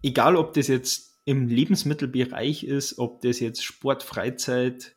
egal, 0.01 0.35
ob 0.35 0.53
das 0.53 0.67
jetzt 0.67 1.21
im 1.23 1.47
Lebensmittelbereich 1.47 2.63
ist, 2.63 2.99
ob 2.99 3.21
das 3.21 3.39
jetzt 3.39 3.63
Sport, 3.63 4.03
Freizeit, 4.03 4.96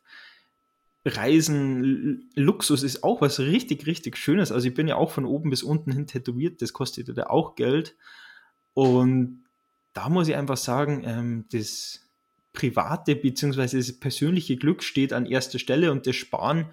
Reisen, 1.03 2.29
Luxus 2.35 2.83
ist 2.83 3.03
auch 3.03 3.21
was 3.21 3.39
richtig, 3.39 3.87
richtig 3.87 4.17
Schönes. 4.17 4.51
Also 4.51 4.67
ich 4.67 4.73
bin 4.73 4.87
ja 4.87 4.95
auch 4.95 5.11
von 5.11 5.25
oben 5.25 5.49
bis 5.49 5.63
unten 5.63 5.91
hin 5.91 6.07
tätowiert, 6.07 6.61
das 6.61 6.73
kostet 6.73 7.07
ja 7.07 7.29
auch 7.29 7.55
Geld. 7.55 7.95
Und 8.73 9.43
da 9.93 10.09
muss 10.09 10.27
ich 10.27 10.35
einfach 10.35 10.57
sagen, 10.57 11.03
ähm, 11.05 11.45
das 11.51 12.01
private 12.53 13.15
bzw. 13.15 13.77
das 13.77 13.93
persönliche 13.93 14.57
Glück 14.57 14.83
steht 14.83 15.13
an 15.13 15.25
erster 15.25 15.59
Stelle 15.59 15.91
und 15.91 16.05
das 16.05 16.15
Sparen, 16.15 16.67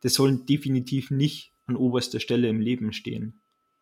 das 0.00 0.14
soll 0.14 0.36
definitiv 0.36 1.10
nicht 1.10 1.52
an 1.66 1.76
oberster 1.76 2.20
Stelle 2.20 2.48
im 2.48 2.60
Leben 2.60 2.92
stehen. 2.92 3.40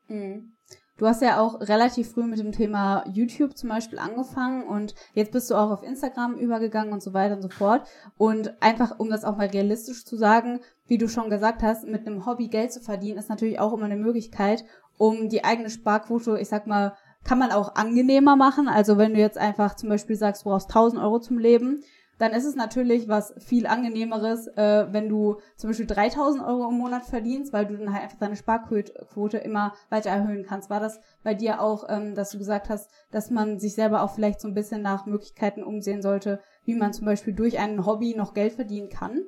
Mhm. 0.09 0.53
Du 1.01 1.07
hast 1.07 1.23
ja 1.23 1.41
auch 1.41 1.63
relativ 1.63 2.13
früh 2.13 2.25
mit 2.25 2.41
dem 2.41 2.53
Thema 2.53 3.03
YouTube 3.11 3.57
zum 3.57 3.71
Beispiel 3.71 3.99
angefangen 3.99 4.65
und 4.65 4.95
jetzt 5.15 5.33
bist 5.33 5.51
du 5.51 5.55
auch 5.55 5.71
auf 5.71 5.83
Instagram 5.83 6.35
übergegangen 6.35 6.93
und 6.93 7.03
so 7.03 7.15
weiter 7.15 7.37
und 7.37 7.41
so 7.41 7.49
fort. 7.49 7.89
Und 8.19 8.63
einfach, 8.63 8.99
um 8.99 9.09
das 9.09 9.25
auch 9.25 9.39
mal 9.39 9.47
realistisch 9.47 10.05
zu 10.05 10.19
sagen, 10.19 10.61
wie 10.89 10.99
du 10.99 11.09
schon 11.09 11.31
gesagt 11.31 11.63
hast, 11.63 11.87
mit 11.87 12.07
einem 12.07 12.27
Hobby 12.27 12.49
Geld 12.49 12.71
zu 12.71 12.81
verdienen, 12.81 13.17
ist 13.17 13.31
natürlich 13.31 13.59
auch 13.59 13.73
immer 13.73 13.87
eine 13.87 13.97
Möglichkeit, 13.97 14.67
um 14.99 15.31
die 15.31 15.43
eigene 15.43 15.71
Sparquote, 15.71 16.39
ich 16.39 16.51
sag 16.51 16.67
mal, 16.67 16.95
kann 17.25 17.39
man 17.39 17.51
auch 17.51 17.77
angenehmer 17.77 18.37
machen. 18.37 18.69
Also 18.69 18.99
wenn 18.99 19.15
du 19.15 19.21
jetzt 19.21 19.39
einfach 19.39 19.77
zum 19.77 19.89
Beispiel 19.89 20.17
sagst, 20.17 20.45
du 20.45 20.51
brauchst 20.51 20.69
1000 20.69 21.01
Euro 21.01 21.19
zum 21.19 21.39
Leben, 21.39 21.83
dann 22.21 22.33
ist 22.33 22.45
es 22.45 22.55
natürlich 22.55 23.09
was 23.09 23.33
viel 23.39 23.67
angenehmeres, 23.67 24.47
äh, 24.49 24.87
wenn 24.91 25.09
du 25.09 25.41
zum 25.57 25.71
Beispiel 25.71 25.87
3000 25.87 26.45
Euro 26.45 26.69
im 26.69 26.77
Monat 26.77 27.07
verdienst, 27.07 27.55
weil 27.55 27.65
du 27.65 27.79
dann 27.79 27.95
halt 27.95 28.03
einfach 28.03 28.19
deine 28.19 28.37
Sparquote 28.37 29.39
immer 29.39 29.75
weiter 29.89 30.11
erhöhen 30.11 30.45
kannst. 30.47 30.69
War 30.69 30.81
das 30.81 31.01
bei 31.23 31.33
dir 31.33 31.63
auch, 31.63 31.85
ähm, 31.89 32.15
dass 32.15 32.31
du 32.31 32.37
gesagt 32.37 32.69
hast, 32.69 32.91
dass 33.11 33.31
man 33.31 33.59
sich 33.59 33.75
selber 33.75 34.03
auch 34.03 34.15
vielleicht 34.15 34.43
so 34.43 34.49
ein 34.49 34.55
bisschen 34.55 34.83
nach 34.83 35.07
Möglichkeiten 35.07 35.63
umsehen 35.63 36.03
sollte, 36.03 36.43
wie 36.67 36.75
man 36.75 36.93
zum 36.93 37.07
Beispiel 37.07 37.33
durch 37.33 37.59
ein 37.59 37.87
Hobby 37.87 38.15
noch 38.15 38.35
Geld 38.35 38.53
verdienen 38.53 38.91
kann? 38.91 39.23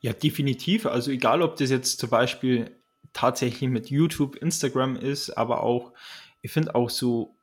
Ja, 0.00 0.14
definitiv. 0.14 0.86
Also 0.86 1.10
egal, 1.10 1.42
ob 1.42 1.56
das 1.56 1.68
jetzt 1.68 1.98
zum 1.98 2.08
Beispiel 2.08 2.70
tatsächlich 3.12 3.68
mit 3.68 3.90
YouTube, 3.90 4.36
Instagram 4.36 4.96
ist, 4.96 5.36
aber 5.36 5.62
auch, 5.62 5.92
ich 6.40 6.50
finde 6.50 6.74
auch 6.74 6.88
so 6.88 7.33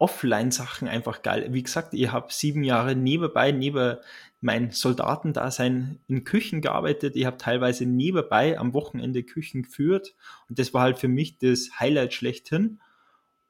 Offline-Sachen 0.00 0.88
einfach 0.88 1.22
geil. 1.22 1.48
Wie 1.50 1.62
gesagt, 1.62 1.92
ich 1.92 2.10
habe 2.10 2.32
sieben 2.32 2.64
Jahre 2.64 2.96
nebenbei, 2.96 3.52
neben 3.52 3.98
mein 4.40 4.70
Soldatendasein 4.70 6.00
in 6.08 6.24
Küchen 6.24 6.62
gearbeitet. 6.62 7.16
Ich 7.16 7.26
habe 7.26 7.36
teilweise 7.36 7.84
nebenbei 7.84 8.58
am 8.58 8.72
Wochenende 8.72 9.22
Küchen 9.22 9.62
geführt. 9.62 10.14
Und 10.48 10.58
das 10.58 10.72
war 10.72 10.82
halt 10.82 10.98
für 10.98 11.08
mich 11.08 11.38
das 11.38 11.78
Highlight 11.78 12.14
schlechthin. 12.14 12.80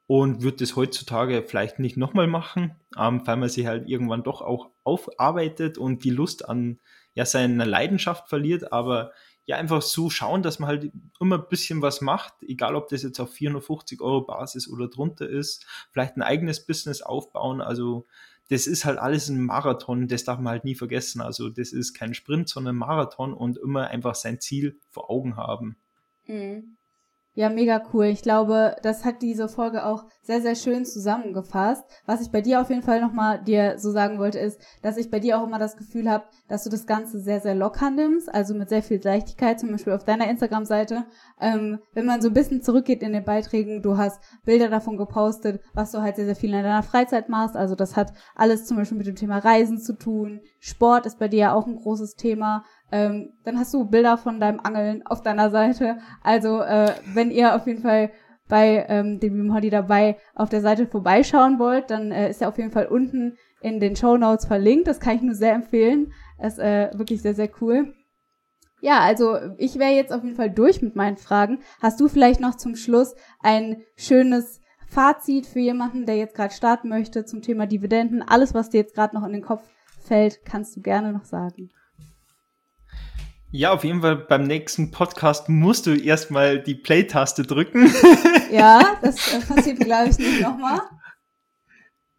Und 0.07 0.43
würde 0.43 0.57
das 0.57 0.75
heutzutage 0.75 1.41
vielleicht 1.47 1.79
nicht 1.79 1.95
nochmal 1.95 2.27
machen, 2.27 2.75
ähm, 2.99 3.25
weil 3.25 3.37
man 3.37 3.47
sich 3.47 3.65
halt 3.65 3.87
irgendwann 3.87 4.23
doch 4.23 4.41
auch 4.41 4.69
aufarbeitet 4.83 5.77
und 5.77 6.03
die 6.03 6.09
Lust 6.09 6.49
an 6.49 6.81
ja, 7.13 7.25
seiner 7.25 7.65
Leidenschaft 7.65 8.27
verliert. 8.27 8.73
Aber 8.73 9.13
ja 9.51 9.57
einfach 9.57 9.81
so 9.81 10.09
schauen, 10.09 10.43
dass 10.43 10.59
man 10.59 10.69
halt 10.69 10.91
immer 11.19 11.37
ein 11.37 11.49
bisschen 11.49 11.81
was 11.81 11.99
macht, 11.99 12.33
egal 12.41 12.75
ob 12.75 12.87
das 12.87 13.03
jetzt 13.03 13.19
auf 13.19 13.31
450 13.31 14.01
Euro 14.01 14.21
Basis 14.21 14.69
oder 14.69 14.87
drunter 14.87 15.27
ist, 15.27 15.65
vielleicht 15.91 16.15
ein 16.15 16.21
eigenes 16.21 16.65
Business 16.65 17.01
aufbauen. 17.01 17.61
Also 17.61 18.05
das 18.49 18.65
ist 18.65 18.85
halt 18.85 18.97
alles 18.97 19.27
ein 19.27 19.41
Marathon, 19.41 20.07
das 20.07 20.23
darf 20.23 20.39
man 20.39 20.51
halt 20.51 20.63
nie 20.63 20.75
vergessen. 20.75 21.21
Also 21.21 21.49
das 21.49 21.73
ist 21.73 21.93
kein 21.93 22.13
Sprint, 22.13 22.47
sondern 22.47 22.77
Marathon 22.77 23.33
und 23.33 23.57
immer 23.57 23.87
einfach 23.87 24.15
sein 24.15 24.39
Ziel 24.39 24.79
vor 24.89 25.09
Augen 25.09 25.35
haben. 25.35 25.75
Mhm. 26.27 26.77
Ja, 27.33 27.47
mega 27.49 27.81
cool. 27.93 28.07
Ich 28.07 28.23
glaube, 28.23 28.75
das 28.83 29.05
hat 29.05 29.21
diese 29.21 29.47
Folge 29.47 29.85
auch 29.85 30.03
sehr, 30.21 30.41
sehr 30.41 30.55
schön 30.55 30.83
zusammengefasst. 30.83 31.81
Was 32.05 32.19
ich 32.19 32.29
bei 32.29 32.41
dir 32.41 32.59
auf 32.59 32.69
jeden 32.69 32.83
Fall 32.83 32.99
nochmal 32.99 33.41
dir 33.41 33.79
so 33.79 33.89
sagen 33.91 34.19
wollte, 34.19 34.37
ist, 34.37 34.59
dass 34.81 34.97
ich 34.97 35.09
bei 35.09 35.21
dir 35.21 35.39
auch 35.39 35.47
immer 35.47 35.57
das 35.57 35.77
Gefühl 35.77 36.09
habe, 36.09 36.25
dass 36.49 36.65
du 36.65 36.69
das 36.69 36.85
Ganze 36.85 37.21
sehr, 37.21 37.39
sehr 37.39 37.55
locker 37.55 37.89
nimmst, 37.89 38.33
also 38.33 38.53
mit 38.53 38.67
sehr 38.67 38.83
viel 38.83 38.99
Leichtigkeit, 39.01 39.61
zum 39.61 39.71
Beispiel 39.71 39.93
auf 39.93 40.03
deiner 40.03 40.29
Instagram-Seite. 40.29 41.05
Ähm, 41.39 41.79
wenn 41.93 42.05
man 42.05 42.21
so 42.21 42.27
ein 42.27 42.33
bisschen 42.33 42.61
zurückgeht 42.61 43.01
in 43.01 43.13
den 43.13 43.23
Beiträgen, 43.23 43.81
du 43.81 43.97
hast 43.97 44.21
Bilder 44.43 44.67
davon 44.67 44.97
gepostet, 44.97 45.61
was 45.73 45.91
du 45.91 46.01
halt 46.01 46.17
sehr, 46.17 46.25
sehr 46.25 46.35
viel 46.35 46.53
in 46.53 46.63
deiner 46.63 46.83
Freizeit 46.83 47.29
machst. 47.29 47.55
Also 47.55 47.75
das 47.75 47.95
hat 47.95 48.11
alles 48.35 48.65
zum 48.65 48.75
Beispiel 48.75 48.97
mit 48.97 49.07
dem 49.07 49.15
Thema 49.15 49.37
Reisen 49.37 49.79
zu 49.79 49.97
tun. 49.97 50.41
Sport 50.59 51.05
ist 51.05 51.17
bei 51.17 51.29
dir 51.29 51.39
ja 51.39 51.53
auch 51.53 51.65
ein 51.65 51.77
großes 51.77 52.15
Thema. 52.15 52.65
Ähm, 52.91 53.33
dann 53.43 53.57
hast 53.57 53.73
du 53.73 53.85
Bilder 53.85 54.17
von 54.17 54.39
deinem 54.39 54.59
Angeln 54.59 55.05
auf 55.05 55.21
deiner 55.21 55.49
Seite. 55.49 55.99
Also 56.23 56.61
äh, 56.61 56.93
wenn 57.13 57.31
ihr 57.31 57.55
auf 57.55 57.67
jeden 57.67 57.81
Fall 57.81 58.11
bei 58.47 58.85
ähm, 58.89 59.19
dem 59.19 59.37
Wim 59.37 59.53
Holly 59.53 59.69
dabei 59.69 60.17
auf 60.35 60.49
der 60.49 60.61
Seite 60.61 60.85
vorbeischauen 60.85 61.57
wollt, 61.57 61.89
dann 61.89 62.11
äh, 62.11 62.29
ist 62.29 62.41
er 62.41 62.49
auf 62.49 62.57
jeden 62.57 62.71
Fall 62.71 62.87
unten 62.87 63.37
in 63.61 63.79
den 63.79 63.95
Show 63.95 64.17
Notes 64.17 64.45
verlinkt. 64.45 64.87
Das 64.87 64.99
kann 64.99 65.15
ich 65.15 65.21
nur 65.21 65.35
sehr 65.35 65.53
empfehlen. 65.53 66.11
Das 66.37 66.53
ist 66.53 66.59
äh, 66.59 66.89
wirklich 66.93 67.21
sehr, 67.21 67.33
sehr 67.33 67.49
cool. 67.61 67.93
Ja, 68.81 68.99
also 68.99 69.37
ich 69.57 69.77
wäre 69.79 69.91
jetzt 69.93 70.11
auf 70.11 70.23
jeden 70.23 70.35
Fall 70.35 70.49
durch 70.49 70.81
mit 70.81 70.95
meinen 70.95 71.17
Fragen. 71.17 71.59
Hast 71.81 71.99
du 72.01 72.09
vielleicht 72.09 72.41
noch 72.41 72.55
zum 72.55 72.75
Schluss 72.75 73.15
ein 73.39 73.83
schönes 73.95 74.59
Fazit 74.87 75.45
für 75.45 75.59
jemanden, 75.59 76.05
der 76.05 76.17
jetzt 76.17 76.35
gerade 76.35 76.53
starten 76.53 76.89
möchte 76.89 77.23
zum 77.23 77.41
Thema 77.41 77.67
Dividenden? 77.67 78.21
Alles, 78.21 78.53
was 78.53 78.69
dir 78.69 78.81
jetzt 78.81 78.95
gerade 78.95 79.15
noch 79.15 79.25
in 79.25 79.33
den 79.33 79.43
Kopf 79.43 79.63
fällt, 80.01 80.43
kannst 80.43 80.75
du 80.75 80.81
gerne 80.81 81.13
noch 81.13 81.25
sagen. 81.25 81.69
Ja, 83.53 83.73
auf 83.73 83.83
jeden 83.83 83.99
Fall 83.99 84.15
beim 84.15 84.43
nächsten 84.43 84.91
Podcast 84.91 85.49
musst 85.49 85.85
du 85.85 85.93
erstmal 85.93 86.59
die 86.59 86.75
Play-Taste 86.75 87.43
drücken. 87.43 87.93
Ja, 88.51 88.97
das 89.01 89.33
äh, 89.33 89.39
passiert, 89.47 89.79
glaube 89.79 90.09
ich, 90.09 90.17
nicht 90.17 90.41
nochmal. 90.41 90.81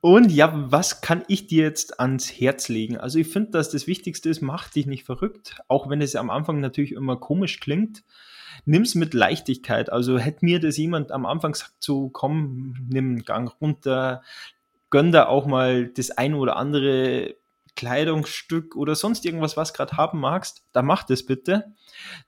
Und 0.00 0.32
ja, 0.32 0.50
was 0.72 1.02
kann 1.02 1.24
ich 1.28 1.46
dir 1.46 1.62
jetzt 1.64 2.00
ans 2.00 2.32
Herz 2.32 2.70
legen? 2.70 2.96
Also 2.96 3.18
ich 3.18 3.28
finde, 3.28 3.50
dass 3.50 3.68
das 3.68 3.86
Wichtigste 3.86 4.30
ist, 4.30 4.40
mach 4.40 4.70
dich 4.70 4.86
nicht 4.86 5.04
verrückt, 5.04 5.60
auch 5.68 5.90
wenn 5.90 6.00
es 6.00 6.16
am 6.16 6.30
Anfang 6.30 6.60
natürlich 6.60 6.92
immer 6.92 7.16
komisch 7.16 7.60
klingt. 7.60 8.02
Nimm's 8.64 8.94
mit 8.94 9.12
Leichtigkeit. 9.12 9.92
Also 9.92 10.18
hätte 10.18 10.42
mir 10.42 10.58
das 10.58 10.78
jemand 10.78 11.12
am 11.12 11.26
Anfang 11.26 11.52
gesagt, 11.52 11.74
so 11.80 12.08
komm, 12.08 12.76
nimm 12.88 13.10
einen 13.10 13.24
Gang 13.24 13.54
runter, 13.60 14.22
gönn 14.88 15.12
da 15.12 15.26
auch 15.26 15.44
mal 15.44 15.86
das 15.86 16.12
ein 16.12 16.32
oder 16.32 16.56
andere 16.56 17.36
Kleidungsstück 17.76 18.76
oder 18.76 18.94
sonst 18.94 19.24
irgendwas, 19.24 19.56
was 19.56 19.72
gerade 19.72 19.96
haben 19.96 20.20
magst, 20.20 20.64
da 20.72 20.82
mach 20.82 21.04
das 21.04 21.24
bitte. 21.24 21.74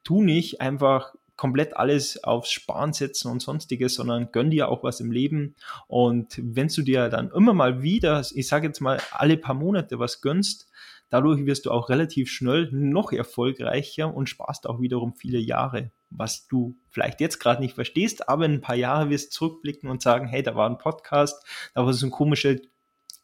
Tu 0.02 0.22
nicht 0.22 0.60
einfach 0.60 1.14
komplett 1.36 1.76
alles 1.76 2.22
aufs 2.22 2.52
Sparen 2.52 2.92
setzen 2.92 3.30
und 3.30 3.42
sonstiges, 3.42 3.94
sondern 3.94 4.30
gönn 4.30 4.50
dir 4.50 4.68
auch 4.68 4.82
was 4.82 5.00
im 5.00 5.10
Leben. 5.10 5.56
Und 5.88 6.38
wenn 6.40 6.68
du 6.68 6.82
dir 6.82 7.08
dann 7.08 7.30
immer 7.30 7.54
mal 7.54 7.82
wieder, 7.82 8.24
ich 8.34 8.46
sage 8.46 8.68
jetzt 8.68 8.80
mal 8.80 9.00
alle 9.10 9.36
paar 9.36 9.54
Monate 9.54 9.98
was 9.98 10.20
gönnst, 10.20 10.68
dadurch 11.10 11.44
wirst 11.44 11.66
du 11.66 11.70
auch 11.70 11.90
relativ 11.90 12.30
schnell 12.30 12.68
noch 12.72 13.12
erfolgreicher 13.12 14.14
und 14.14 14.28
sparst 14.28 14.66
auch 14.66 14.80
wiederum 14.80 15.14
viele 15.14 15.38
Jahre, 15.38 15.90
was 16.10 16.46
du 16.46 16.76
vielleicht 16.88 17.20
jetzt 17.20 17.38
gerade 17.40 17.62
nicht 17.62 17.74
verstehst, 17.74 18.28
aber 18.28 18.46
in 18.46 18.54
ein 18.54 18.60
paar 18.60 18.76
Jahre 18.76 19.10
wirst 19.10 19.28
du 19.28 19.38
zurückblicken 19.38 19.90
und 19.90 20.02
sagen, 20.02 20.26
hey, 20.26 20.42
da 20.42 20.54
war 20.54 20.68
ein 20.68 20.78
Podcast, 20.78 21.44
da 21.74 21.84
war 21.84 21.92
so 21.92 22.06
ein 22.06 22.10
komischer 22.10 22.56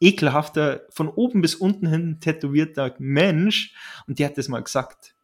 ekelhafter, 0.00 0.82
von 0.90 1.08
oben 1.08 1.42
bis 1.42 1.54
unten 1.54 1.86
hin 1.86 2.18
tätowierter 2.20 2.94
Mensch 2.98 3.74
und 4.06 4.18
der 4.18 4.28
hat 4.28 4.38
das 4.38 4.48
mal 4.48 4.62
gesagt. 4.62 5.14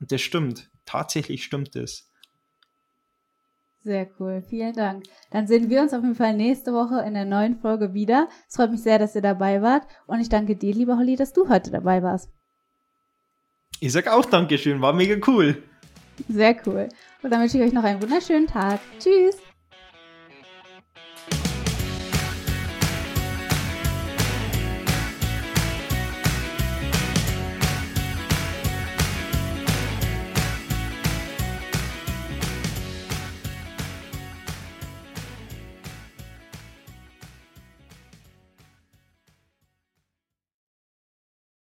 Und 0.00 0.12
das 0.12 0.20
stimmt. 0.20 0.70
Tatsächlich 0.84 1.44
stimmt 1.44 1.76
es. 1.76 2.10
Sehr 3.82 4.08
cool, 4.18 4.42
vielen 4.46 4.74
Dank. 4.74 5.04
Dann 5.30 5.46
sehen 5.46 5.70
wir 5.70 5.80
uns 5.80 5.94
auf 5.94 6.02
jeden 6.02 6.14
Fall 6.14 6.34
nächste 6.34 6.72
Woche 6.72 7.00
in 7.06 7.14
der 7.14 7.24
neuen 7.24 7.58
Folge 7.58 7.94
wieder. 7.94 8.28
Es 8.46 8.56
freut 8.56 8.70
mich 8.70 8.82
sehr, 8.82 8.98
dass 8.98 9.14
ihr 9.14 9.22
dabei 9.22 9.62
wart 9.62 9.86
und 10.06 10.20
ich 10.20 10.28
danke 10.28 10.54
dir, 10.54 10.74
lieber 10.74 10.98
Holly, 10.98 11.16
dass 11.16 11.32
du 11.32 11.48
heute 11.48 11.70
dabei 11.70 12.02
warst. 12.02 12.30
Ich 13.80 13.92
sag 13.92 14.08
auch 14.08 14.26
Dankeschön, 14.26 14.82
war 14.82 14.92
mega 14.92 15.16
cool. 15.26 15.62
Sehr 16.28 16.54
cool. 16.66 16.88
Und 17.22 17.30
dann 17.30 17.40
wünsche 17.40 17.56
ich 17.56 17.64
euch 17.64 17.72
noch 17.72 17.84
einen 17.84 18.02
wunderschönen 18.02 18.46
Tag. 18.46 18.80
Tschüss. 18.98 19.38